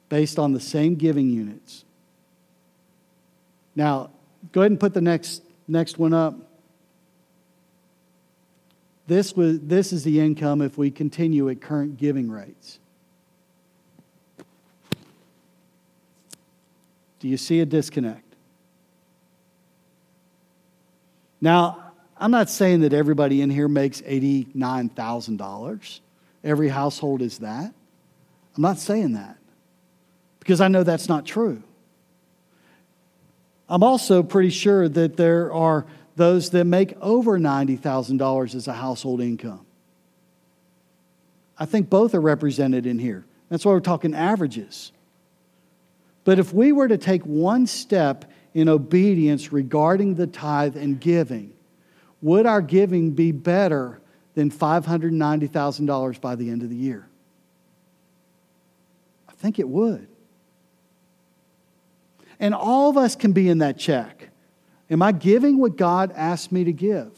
[0.09, 1.85] Based on the same giving units.
[3.75, 4.11] Now,
[4.51, 6.35] go ahead and put the next, next one up.
[9.07, 12.79] This, was, this is the income if we continue at current giving rates.
[17.19, 18.21] Do you see a disconnect?
[21.41, 25.99] Now, I'm not saying that everybody in here makes $89,000.
[26.43, 27.73] Every household is that.
[28.55, 29.37] I'm not saying that
[30.39, 31.61] because I know that's not true.
[33.67, 35.85] I'm also pretty sure that there are
[36.15, 39.65] those that make over $90,000 as a household income.
[41.57, 43.25] I think both are represented in here.
[43.49, 44.91] That's why we're talking averages.
[46.23, 51.53] But if we were to take one step in obedience regarding the tithe and giving,
[52.21, 54.01] would our giving be better
[54.33, 57.07] than $590,000 by the end of the year?
[59.29, 60.07] I think it would.
[62.39, 64.29] And all of us can be in that check.
[64.89, 67.11] Am I giving what God asked me to give?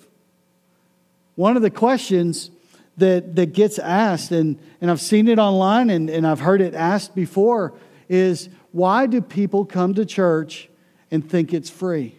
[1.35, 2.49] One of the questions
[2.97, 6.73] that, that gets asked, and, and I've seen it online and, and I've heard it
[6.73, 7.73] asked before,
[8.09, 10.69] is why do people come to church
[11.11, 12.15] and think it's free?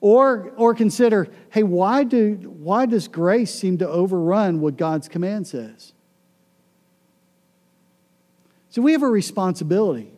[0.00, 5.46] Or, or consider, hey, why, do, why does grace seem to overrun what God's command
[5.46, 5.92] says?
[8.70, 10.10] So we have a responsibility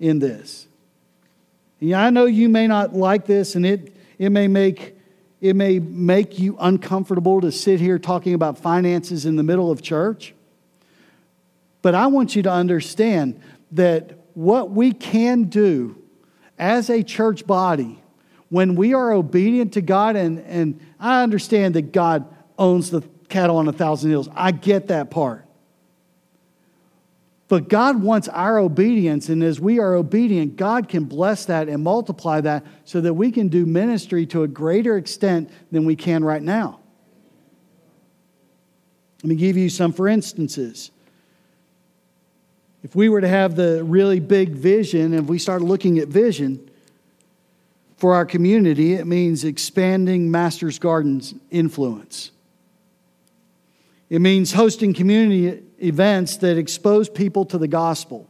[0.00, 0.66] in this.
[1.84, 4.96] Yeah, I know you may not like this, and it, it, may make,
[5.42, 9.82] it may make you uncomfortable to sit here talking about finances in the middle of
[9.82, 10.34] church.
[11.82, 13.38] But I want you to understand
[13.72, 16.02] that what we can do
[16.58, 18.02] as a church body
[18.48, 22.26] when we are obedient to God, and, and I understand that God
[22.58, 25.43] owns the cattle on a thousand hills, I get that part.
[27.54, 31.84] But God wants our obedience, and as we are obedient, God can bless that and
[31.84, 36.24] multiply that so that we can do ministry to a greater extent than we can
[36.24, 36.80] right now.
[39.22, 40.90] Let me give you some for instances.
[42.82, 46.68] If we were to have the really big vision, if we start looking at vision
[47.98, 52.32] for our community, it means expanding Master's Garden's influence.
[54.10, 58.28] It means hosting community events that expose people to the gospel.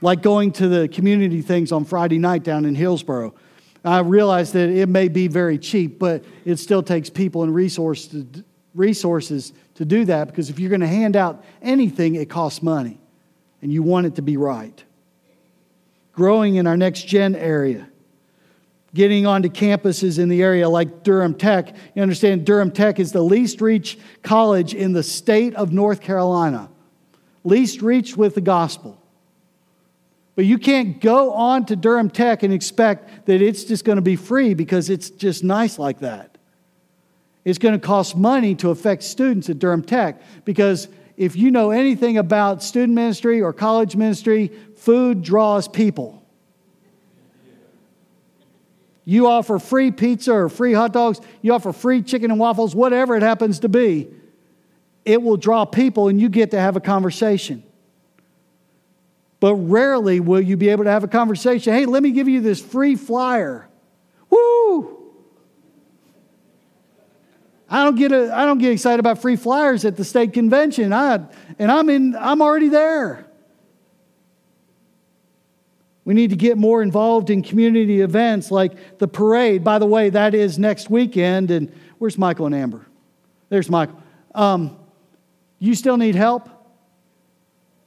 [0.00, 3.34] Like going to the community things on Friday night down in Hillsborough.
[3.84, 8.24] I realize that it may be very cheap, but it still takes people and resources
[8.32, 8.44] to,
[8.74, 12.98] resources to do that because if you're going to hand out anything, it costs money.
[13.62, 14.82] And you want it to be right.
[16.12, 17.89] Growing in our next gen area
[18.94, 21.74] getting onto campuses in the area like Durham Tech.
[21.94, 26.68] You understand, Durham Tech is the least reached college in the state of North Carolina,
[27.44, 29.00] least reached with the gospel.
[30.34, 34.02] But you can't go on to Durham Tech and expect that it's just going to
[34.02, 36.38] be free because it's just nice like that.
[37.44, 41.70] It's going to cost money to affect students at Durham Tech because if you know
[41.70, 46.19] anything about student ministry or college ministry, food draws people.
[49.04, 53.16] You offer free pizza or free hot dogs, you offer free chicken and waffles, whatever
[53.16, 54.08] it happens to be,
[55.04, 57.62] it will draw people and you get to have a conversation.
[59.40, 61.72] But rarely will you be able to have a conversation.
[61.72, 63.68] Hey, let me give you this free flyer.
[64.28, 64.98] Woo!
[67.70, 70.92] I don't get a, I don't get excited about free flyers at the state convention.
[70.92, 71.20] I,
[71.58, 73.29] and I'm in I'm already there.
[76.10, 79.62] We need to get more involved in community events like the parade.
[79.62, 81.52] By the way, that is next weekend.
[81.52, 82.84] And where's Michael and Amber?
[83.48, 83.96] There's Michael.
[84.34, 84.76] Um,
[85.60, 86.48] you still need help?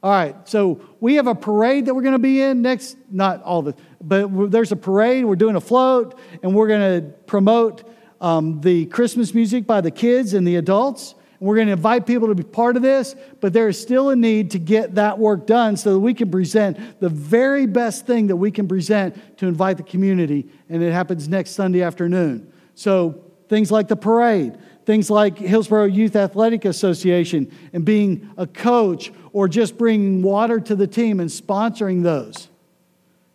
[0.02, 3.42] All right, so we have a parade that we're going to be in next, not
[3.42, 5.26] all it, but there's a parade.
[5.26, 7.86] We're doing a float, and we're going to promote
[8.22, 11.14] um, the Christmas music by the kids and the adults.
[11.44, 14.16] We're going to invite people to be part of this, but there is still a
[14.16, 18.28] need to get that work done so that we can present the very best thing
[18.28, 20.48] that we can present to invite the community.
[20.70, 22.50] And it happens next Sunday afternoon.
[22.74, 29.12] So things like the parade, things like Hillsborough Youth Athletic Association, and being a coach
[29.34, 32.48] or just bringing water to the team and sponsoring those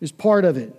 [0.01, 0.75] is part of it.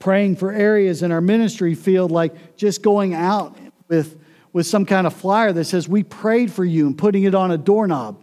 [0.00, 3.56] Praying for areas in our ministry field, like just going out
[3.86, 4.18] with,
[4.54, 7.50] with some kind of flyer that says, We prayed for you, and putting it on
[7.50, 8.18] a doorknob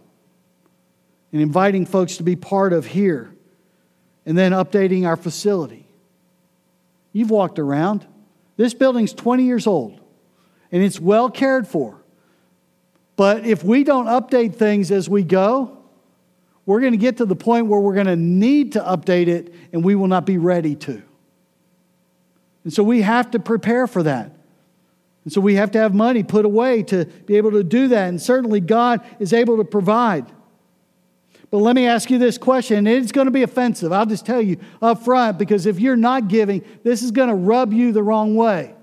[1.30, 3.32] and inviting folks to be part of here,
[4.26, 5.86] and then updating our facility.
[7.12, 8.06] You've walked around.
[8.56, 10.00] This building's 20 years old
[10.72, 12.02] and it's well cared for.
[13.14, 15.78] But if we don't update things as we go,
[16.64, 19.54] we're going to get to the point where we're going to need to update it
[19.72, 21.02] and we will not be ready to.
[22.64, 24.32] And so we have to prepare for that.
[25.24, 28.08] And so we have to have money put away to be able to do that.
[28.08, 30.26] And certainly God is able to provide.
[31.50, 33.92] But let me ask you this question, it's going to be offensive.
[33.92, 37.34] I'll just tell you up front because if you're not giving, this is going to
[37.34, 38.74] rub you the wrong way.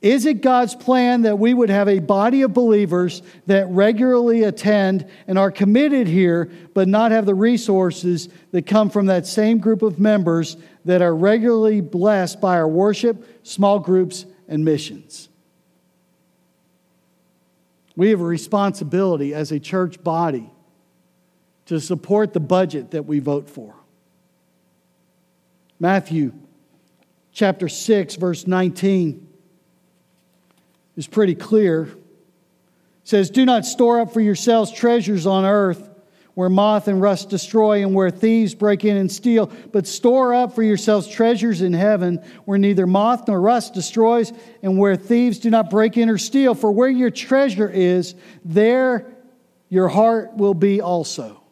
[0.00, 5.08] Is it God's plan that we would have a body of believers that regularly attend
[5.28, 9.82] and are committed here, but not have the resources that come from that same group
[9.82, 15.30] of members that are regularly blessed by our worship, small groups, and missions?
[17.96, 20.50] We have a responsibility as a church body
[21.66, 23.74] to support the budget that we vote for.
[25.80, 26.32] Matthew
[27.32, 29.26] chapter 6, verse 19
[30.96, 31.84] is pretty clear.
[31.84, 31.98] It
[33.04, 35.88] says, Do not store up for yourselves treasures on earth
[36.34, 40.54] where moth and rust destroy and where thieves break in and steal, but store up
[40.54, 45.50] for yourselves treasures in heaven where neither moth nor rust destroys and where thieves do
[45.50, 46.54] not break in or steal.
[46.54, 48.14] For where your treasure is,
[48.44, 49.06] there
[49.68, 51.42] your heart will be also.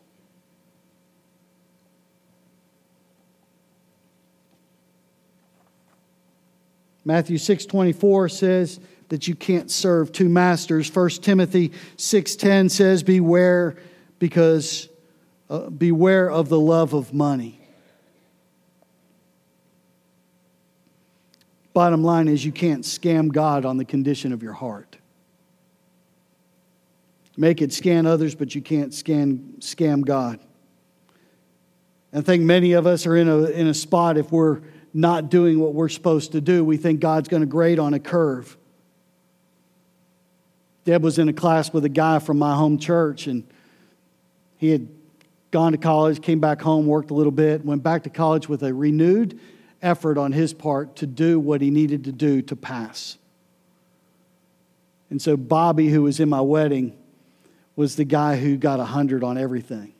[7.04, 8.78] Matthew 6:24 says
[9.08, 10.86] that you can't serve two masters.
[10.86, 13.76] 1 Timothy 6:10 says beware
[14.20, 14.88] because
[15.48, 17.58] uh, beware of the love of money.
[21.72, 24.96] Bottom line is you can't scam God on the condition of your heart.
[27.36, 30.38] Make it scan others, but you can't scan, scam God.
[32.12, 34.60] I think many of us are in a, in a spot if we're
[34.92, 36.64] not doing what we're supposed to do.
[36.64, 38.56] We think God's going to grade on a curve.
[40.84, 43.46] Deb was in a class with a guy from my home church, and
[44.60, 44.88] he had
[45.52, 48.62] gone to college, came back home, worked a little bit, went back to college with
[48.62, 49.40] a renewed
[49.80, 53.16] effort on his part to do what he needed to do to pass.
[55.08, 56.94] And so, Bobby, who was in my wedding,
[57.74, 59.94] was the guy who got 100 on everything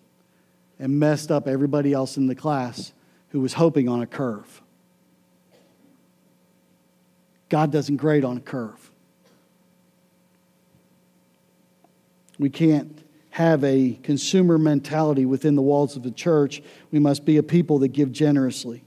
[0.79, 2.93] and messed up everybody else in the class
[3.31, 4.61] who was hoping on a curve.
[7.49, 8.91] God doesn't grade on a curve.
[12.39, 13.03] We can't
[13.41, 16.63] have a consumer mentality within the walls of the church.
[16.91, 18.85] We must be a people that give generously.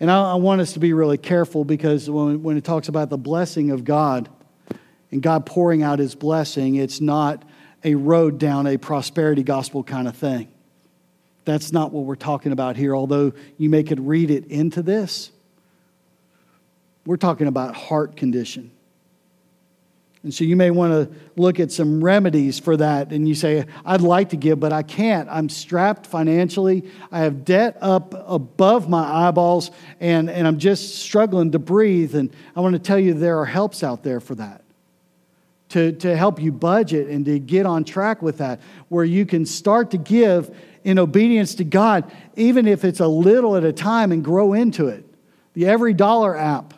[0.00, 3.10] And I, I want us to be really careful because when, when it talks about
[3.10, 4.28] the blessing of God
[5.10, 7.42] and God pouring out his blessing, it's not
[7.84, 10.48] a road down a prosperity gospel kind of thing.
[11.44, 15.30] That's not what we're talking about here, although you may could read it into this.
[17.06, 18.70] We're talking about heart condition.
[20.24, 23.12] And so you may want to look at some remedies for that.
[23.12, 25.28] And you say, I'd like to give, but I can't.
[25.30, 26.90] I'm strapped financially.
[27.12, 29.70] I have debt up above my eyeballs,
[30.00, 32.14] and, and I'm just struggling to breathe.
[32.14, 34.62] And I want to tell you there are helps out there for that.
[35.70, 39.44] To, to help you budget and to get on track with that, where you can
[39.44, 44.12] start to give in obedience to God, even if it's a little at a time,
[44.12, 45.04] and grow into it.
[45.54, 46.74] The EveryDollar app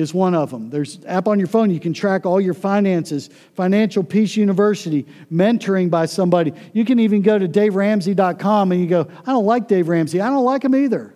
[0.00, 0.70] is one of them.
[0.70, 5.90] There's app on your phone you can track all your finances, Financial Peace University, mentoring
[5.90, 6.52] by somebody.
[6.72, 10.20] You can even go to daveramsey.com and you go, I don't like Dave Ramsey.
[10.20, 11.14] I don't like him either.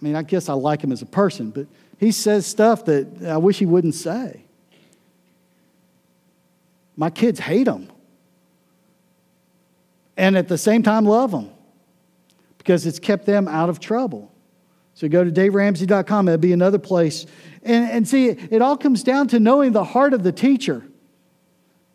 [0.00, 1.66] I mean, I guess I like him as a person, but
[1.98, 4.42] he says stuff that I wish he wouldn't say.
[6.96, 7.88] My kids hate him.
[10.16, 11.50] And at the same time, love him
[12.58, 14.31] because it's kept them out of trouble.
[14.94, 16.26] So go to daveramsey.com.
[16.26, 17.26] That'd be another place.
[17.62, 20.84] And, and see, it all comes down to knowing the heart of the teacher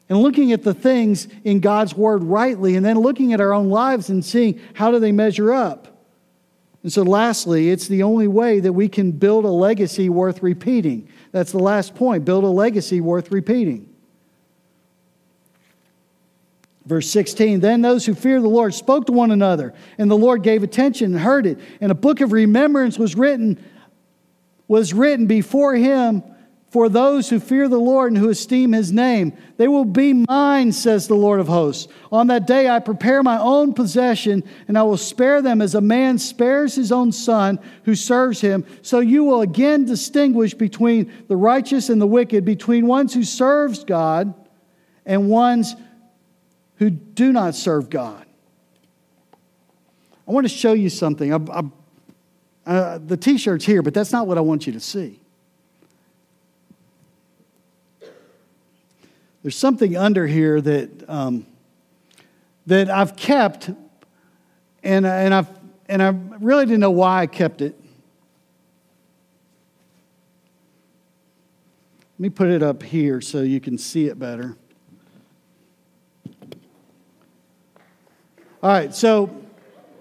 [0.10, 3.70] and looking at the things in God's word rightly and then looking at our own
[3.70, 5.88] lives and seeing how do they measure up.
[6.84, 11.10] And so, lastly, it's the only way that we can build a legacy worth repeating.
[11.32, 13.87] That's the last point build a legacy worth repeating.
[16.88, 20.42] Verse 16 Then those who feared the Lord spoke to one another, and the Lord
[20.42, 21.60] gave attention and heard it.
[21.82, 23.64] And a book of remembrance was written,
[24.68, 26.24] was written before him
[26.70, 29.36] for those who fear the Lord and who esteem his name.
[29.58, 31.92] They will be mine, says the Lord of hosts.
[32.12, 35.82] On that day I prepare my own possession, and I will spare them as a
[35.82, 38.66] man spares his own son who serves him.
[38.82, 43.84] So you will again distinguish between the righteous and the wicked, between ones who serves
[43.84, 44.34] God
[45.06, 45.76] and ones
[46.78, 48.26] who do not serve God.
[50.28, 51.34] I want to show you something.
[51.34, 51.64] I, I,
[52.70, 55.20] uh, the t shirt's here, but that's not what I want you to see.
[59.42, 61.46] There's something under here that, um,
[62.66, 63.70] that I've kept,
[64.84, 65.48] and, and, I've,
[65.88, 66.10] and I
[66.40, 67.80] really didn't know why I kept it.
[72.16, 74.58] Let me put it up here so you can see it better.
[78.64, 79.30] All right, so,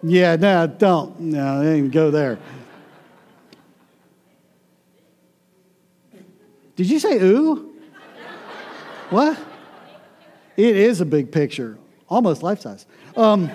[0.02, 1.20] yeah, no, don't.
[1.20, 2.38] No, they didn't go there.
[6.74, 7.74] Did you say ooh?
[9.10, 9.38] what?
[10.56, 11.76] It is a big picture,
[12.08, 12.86] almost life size.
[13.14, 13.50] Um,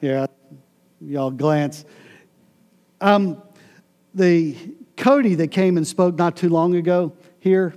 [0.00, 0.26] yeah,
[1.00, 1.84] y'all glance.
[3.00, 3.40] Um,
[4.12, 4.56] the
[4.96, 7.74] Cody that came and spoke not too long ago here,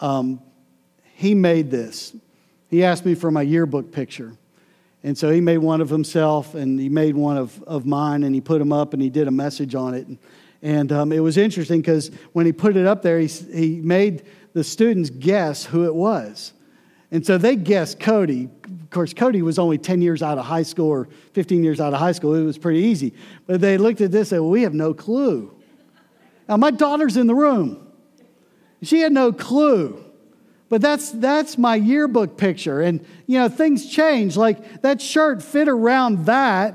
[0.00, 0.40] um,
[1.14, 2.14] he made this.
[2.68, 4.32] He asked me for my yearbook picture.
[5.04, 8.34] And so he made one of himself and he made one of, of mine and
[8.34, 10.06] he put them up and he did a message on it.
[10.06, 10.18] And,
[10.60, 14.24] and um, it was interesting because when he put it up there, he, he made
[14.54, 16.52] the students guess who it was.
[17.10, 18.48] And so they guessed Cody.
[18.64, 21.94] Of course, Cody was only 10 years out of high school or 15 years out
[21.94, 22.34] of high school.
[22.34, 23.14] It was pretty easy.
[23.46, 25.54] But they looked at this and said, well, we have no clue.
[26.48, 27.86] Now, my daughter's in the room.
[28.82, 30.04] She had no clue.
[30.68, 32.80] But that's, that's my yearbook picture.
[32.80, 34.36] And, you know, things change.
[34.36, 36.74] Like that shirt fit around that.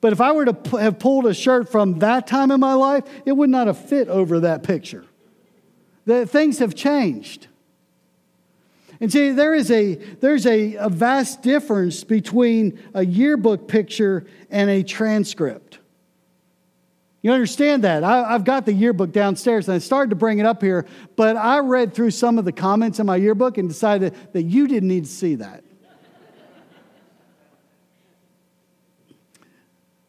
[0.00, 2.74] But if I were to p- have pulled a shirt from that time in my
[2.74, 5.04] life, it would not have fit over that picture.
[6.06, 7.48] The, things have changed.
[9.00, 14.70] And see, there is a, there's a, a vast difference between a yearbook picture and
[14.70, 15.78] a transcript.
[17.20, 18.04] You understand that?
[18.04, 21.36] I, have got the yearbook downstairs and I started to bring it up here, but
[21.36, 24.88] I read through some of the comments in my yearbook and decided that you didn't
[24.88, 25.64] need to see that.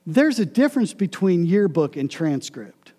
[0.06, 2.94] There's a difference between yearbook and transcript.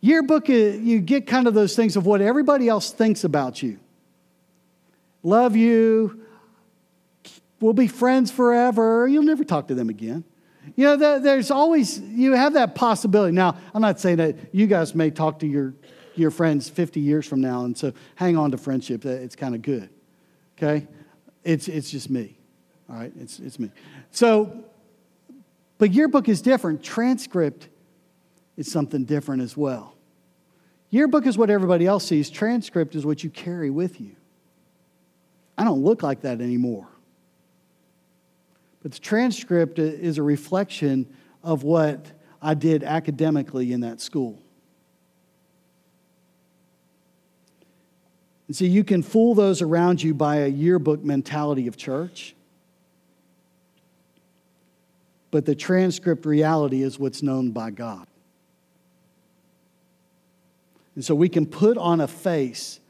[0.00, 3.78] Yearbook, uh, you get kind of those things of what everybody else thinks about you.
[5.22, 6.24] Love you,
[7.60, 10.24] we'll be friends forever, you'll never talk to them again.
[10.76, 13.32] You know, there's always, you have that possibility.
[13.32, 15.74] Now, I'm not saying that you guys may talk to your,
[16.14, 19.04] your friends 50 years from now, and so hang on to friendship.
[19.04, 19.90] It's kind of good.
[20.56, 20.86] Okay?
[21.44, 22.38] It's, it's just me.
[22.88, 23.12] All right?
[23.18, 23.70] It's, it's me.
[24.10, 24.64] So,
[25.78, 26.82] but yearbook is different.
[26.82, 27.68] Transcript
[28.56, 29.94] is something different as well.
[30.90, 34.14] Yearbook is what everybody else sees, transcript is what you carry with you.
[35.56, 36.86] I don't look like that anymore.
[38.82, 41.06] But the transcript is a reflection
[41.42, 42.06] of what
[42.40, 44.42] I did academically in that school.
[48.48, 52.34] And see, you can fool those around you by a yearbook mentality of church.
[55.30, 58.06] But the transcript reality is what's known by God.
[60.94, 62.80] And so we can put on a face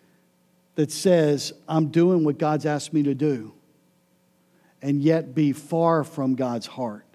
[0.74, 3.52] that says, I'm doing what God's asked me to do
[4.82, 7.06] and yet be far from God's heart.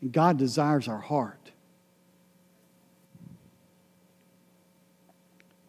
[0.00, 1.36] And God desires our heart.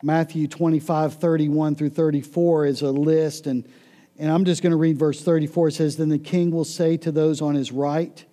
[0.02, 3.68] Matthew 25, 31 through 34 is a list, and,
[4.18, 5.68] and I'm just going to read verse 34.
[5.68, 8.24] It says, Then the king will say to those on his right,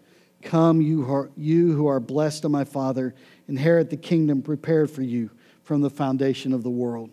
[0.41, 3.15] Come, you who, are, you who are blessed of my Father,
[3.49, 5.31] inherit the kingdom prepared for you
[5.63, 7.11] from the foundation of the world.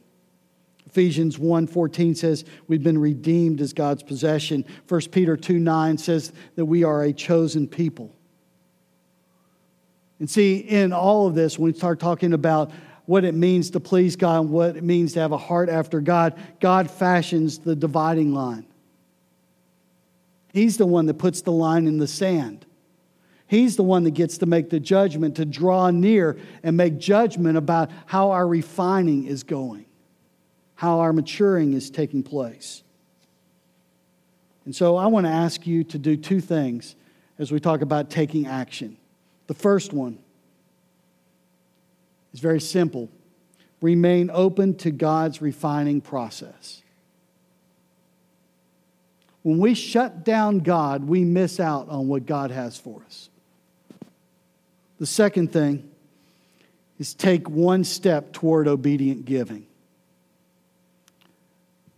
[0.95, 4.63] Ephesians 1:14 says we've been redeemed as God's possession.
[4.87, 8.13] 1 Peter 2:9 says that we are a chosen people.
[10.19, 12.71] And see, in all of this, when we start talking about
[13.07, 15.99] what it means to please God and what it means to have a heart after
[15.99, 18.65] God, God fashions the dividing line.
[20.53, 22.65] He's the one that puts the line in the sand.
[23.47, 27.57] He's the one that gets to make the judgment, to draw near and make judgment
[27.57, 29.84] about how our refining is going,
[30.75, 32.83] how our maturing is taking place.
[34.65, 36.95] And so I want to ask you to do two things
[37.37, 38.97] as we talk about taking action.
[39.47, 40.17] The first one
[42.33, 43.09] is very simple
[43.81, 46.81] remain open to God's refining process.
[49.43, 53.29] When we shut down God, we miss out on what God has for us.
[54.97, 55.87] The second thing
[56.97, 59.67] is take one step toward obedient giving.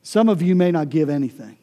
[0.08, 1.58] Some of you may not give anything.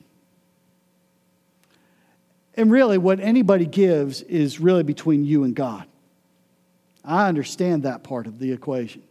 [2.53, 5.87] And really, what anybody gives is really between you and God.
[7.03, 9.03] I understand that part of the equation.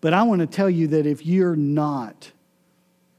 [0.00, 2.30] But I want to tell you that if you're not,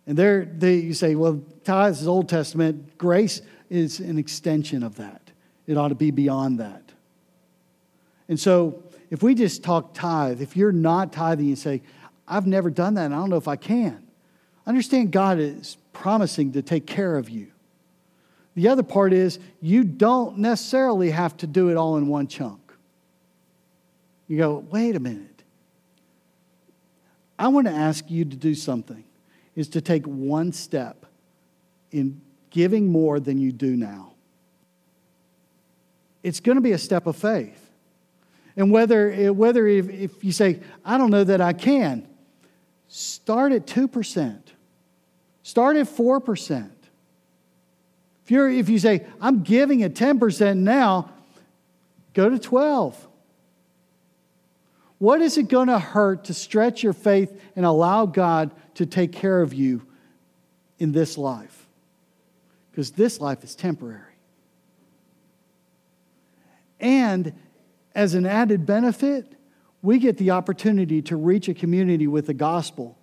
[0.08, 4.96] and there they, you say, well, tithes is Old Testament, grace is an extension of
[4.96, 5.30] that.
[5.68, 6.84] It ought to be beyond that.
[8.30, 11.82] And so, if we just talk tithe, if you're not tithing, you say,
[12.26, 14.05] I've never done that, and I don't know if I can.
[14.68, 17.52] Understand God is promising to take care of you.
[18.56, 22.74] The other part is you don't necessarily have to do it all in one chunk.
[24.28, 25.44] You go, wait a minute.
[27.38, 29.04] I want to ask you to do something,
[29.56, 31.06] is to take one step
[31.92, 34.14] in giving more than you do now.
[36.24, 37.70] It's going to be a step of faith.
[38.56, 42.08] And whether, whether if, if you say, I don't know that I can,
[42.88, 44.40] start at 2%,
[45.46, 46.72] start at 4%.
[48.24, 51.12] If, you're, if you say, I'm giving at 10% now,
[52.16, 53.08] go to 12.
[54.98, 59.12] What is it going to hurt to stretch your faith and allow God to take
[59.12, 59.84] care of you
[60.80, 61.68] in this life?
[62.72, 64.16] Because this life is temporary.
[66.80, 67.34] And
[67.94, 69.32] as an added benefit,
[69.84, 72.98] we get the opportunity to reach a community with the gospel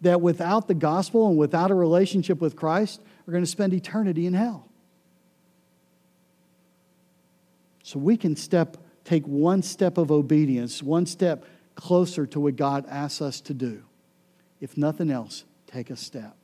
[0.00, 4.26] that without the gospel and without a relationship with Christ are going to spend eternity
[4.26, 4.68] in hell.
[7.82, 12.86] So we can step take one step of obedience, one step closer to what God
[12.88, 13.82] asks us to do.
[14.60, 16.34] If nothing else, take a step.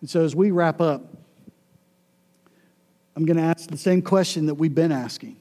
[0.00, 1.04] And so as we wrap up,
[3.14, 5.36] I'm going to ask the same question that we've been asking.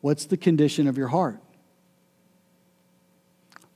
[0.00, 1.40] What's the condition of your heart?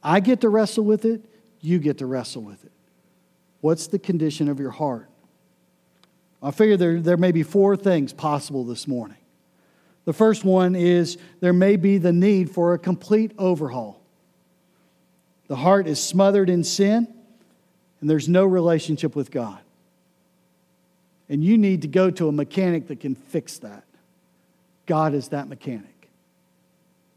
[0.03, 1.25] I get to wrestle with it,
[1.63, 2.73] you get to wrestle with it.
[3.63, 5.09] What's the condition of your heart?
[6.43, 9.17] I figure there, there may be four things possible this morning.
[10.05, 14.03] The first one is there may be the need for a complete overhaul.
[15.47, 17.07] The heart is smothered in sin,
[18.01, 19.61] and there's no relationship with God.
[21.29, 23.85] And you need to go to a mechanic that can fix that.
[24.87, 25.92] God is that mechanic.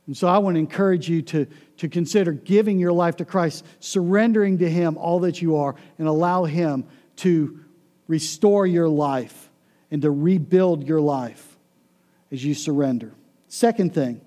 [0.08, 1.48] And so I want to encourage you to,
[1.78, 6.08] to consider giving your life to Christ, surrendering to Him all that you are, and
[6.08, 6.86] allow Him
[7.18, 7.60] to
[8.08, 9.50] restore your life
[9.90, 11.58] and to rebuild your life
[12.32, 13.14] as you surrender.
[13.48, 14.22] Second thing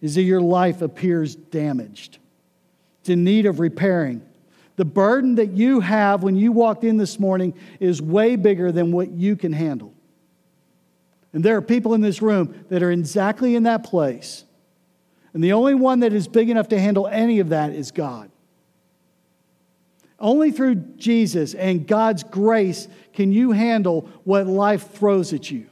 [0.00, 2.18] is that your life appears damaged,
[3.00, 4.22] it's in need of repairing.
[4.76, 8.92] The burden that you have when you walked in this morning is way bigger than
[8.92, 9.94] what you can handle.
[11.32, 14.44] And there are people in this room that are exactly in that place
[15.36, 18.30] and the only one that is big enough to handle any of that is God.
[20.18, 25.66] Only through Jesus and God's grace can you handle what life throws at you.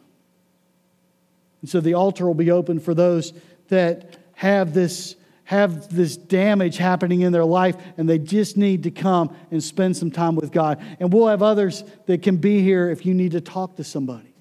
[1.62, 3.32] And so the altar will be open for those
[3.68, 8.90] that have this, have this damage happening in their life and they just need to
[8.90, 10.78] come and spend some time with God.
[11.00, 14.34] And we'll have others that can be here if you need to talk to somebody.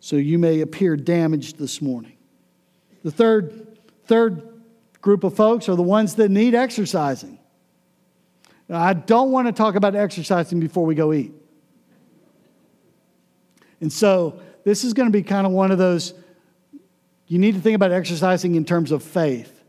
[0.00, 2.15] So you may appear damaged this morning.
[3.06, 4.48] The third, third
[5.00, 7.38] group of folks are the ones that need exercising.
[8.68, 11.32] Now, I don't want to talk about exercising before we go eat.
[13.80, 16.14] And so this is going to be kind of one of those,
[17.28, 19.62] you need to think about exercising in terms of faith.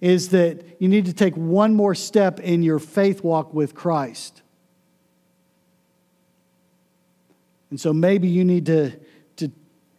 [0.00, 4.42] Is that you need to take one more step in your faith walk with Christ.
[7.70, 8.98] And so maybe you need to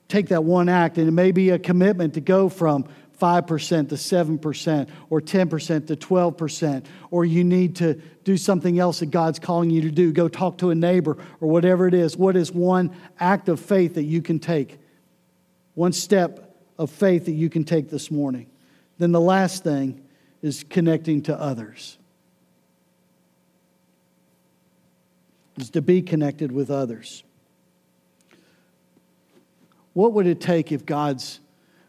[0.08, 2.86] take that one act, and it may be a commitment to go from
[3.20, 9.08] 5% to 7% or 10% to 12%, or you need to do something else that
[9.08, 10.12] God's calling you to do.
[10.12, 12.16] Go talk to a neighbor or whatever it is.
[12.16, 14.78] What is one act of faith that you can take?
[15.74, 18.48] One step of faith that you can take this morning.
[19.00, 20.04] Then the last thing
[20.42, 21.98] is connecting to others.
[25.58, 27.24] Is to be connected with others.
[29.98, 31.40] What would it take if God's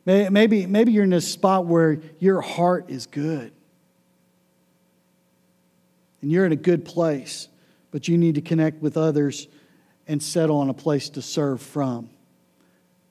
[0.07, 3.53] maybe maybe you're in a spot where your heart is good
[6.23, 7.49] and you're in a good place,
[7.91, 9.47] but you need to connect with others
[10.07, 12.09] and settle on a place to serve from.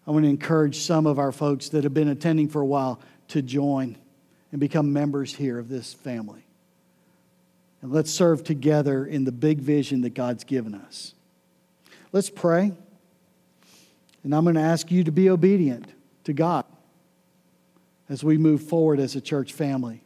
[0.07, 2.99] I want to encourage some of our folks that have been attending for a while
[3.27, 3.99] to join
[4.51, 6.43] and become members here of this family.
[7.83, 11.13] And let's serve together in the big vision that God's given us.
[12.11, 12.71] Let's pray.
[14.27, 15.87] And I'm going to ask you to be obedient
[16.25, 16.65] to God
[18.09, 20.03] as we move forward as a church family.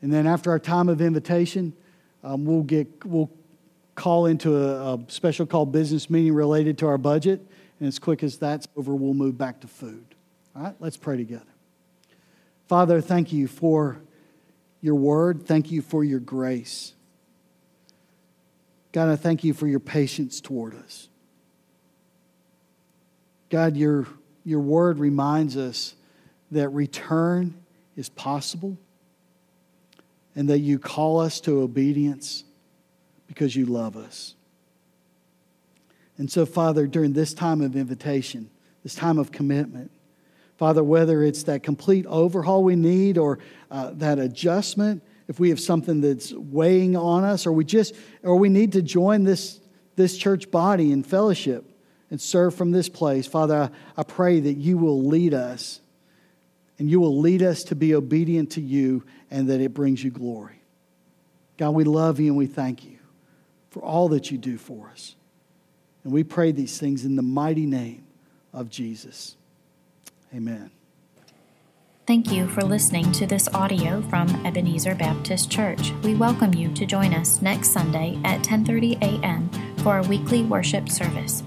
[0.00, 1.72] And then after our time of invitation,
[2.22, 3.32] um, we'll, get, we'll
[3.96, 7.44] call into a, a special called business meeting related to our budget.
[7.80, 10.14] And as quick as that's over, we'll move back to food.
[10.54, 11.42] All right, let's pray together.
[12.68, 14.00] Father, thank you for
[14.80, 15.44] your word.
[15.44, 16.94] Thank you for your grace.
[18.92, 21.08] God, I thank you for your patience toward us.
[23.54, 24.08] God, your,
[24.44, 25.94] your word reminds us
[26.50, 27.54] that return
[27.96, 28.76] is possible
[30.34, 32.42] and that you call us to obedience
[33.28, 34.34] because you love us.
[36.18, 38.50] And so, Father, during this time of invitation,
[38.82, 39.92] this time of commitment,
[40.56, 43.38] Father, whether it's that complete overhaul we need or
[43.70, 47.94] uh, that adjustment, if we have something that's weighing on us, or we just,
[48.24, 49.60] or we need to join this,
[49.94, 51.70] this church body in fellowship
[52.14, 53.56] and serve from this place, Father,
[53.96, 55.80] I, I pray that you will lead us
[56.78, 60.12] and you will lead us to be obedient to you and that it brings you
[60.12, 60.62] glory.
[61.56, 62.98] God, we love you and we thank you
[63.68, 65.16] for all that you do for us.
[66.04, 68.06] And we pray these things in the mighty name
[68.52, 69.34] of Jesus.
[70.32, 70.70] Amen.
[72.06, 75.90] Thank you for listening to this audio from Ebenezer Baptist Church.
[76.04, 79.50] We welcome you to join us next Sunday at 10:30 a.m.
[79.78, 81.42] for our weekly worship service.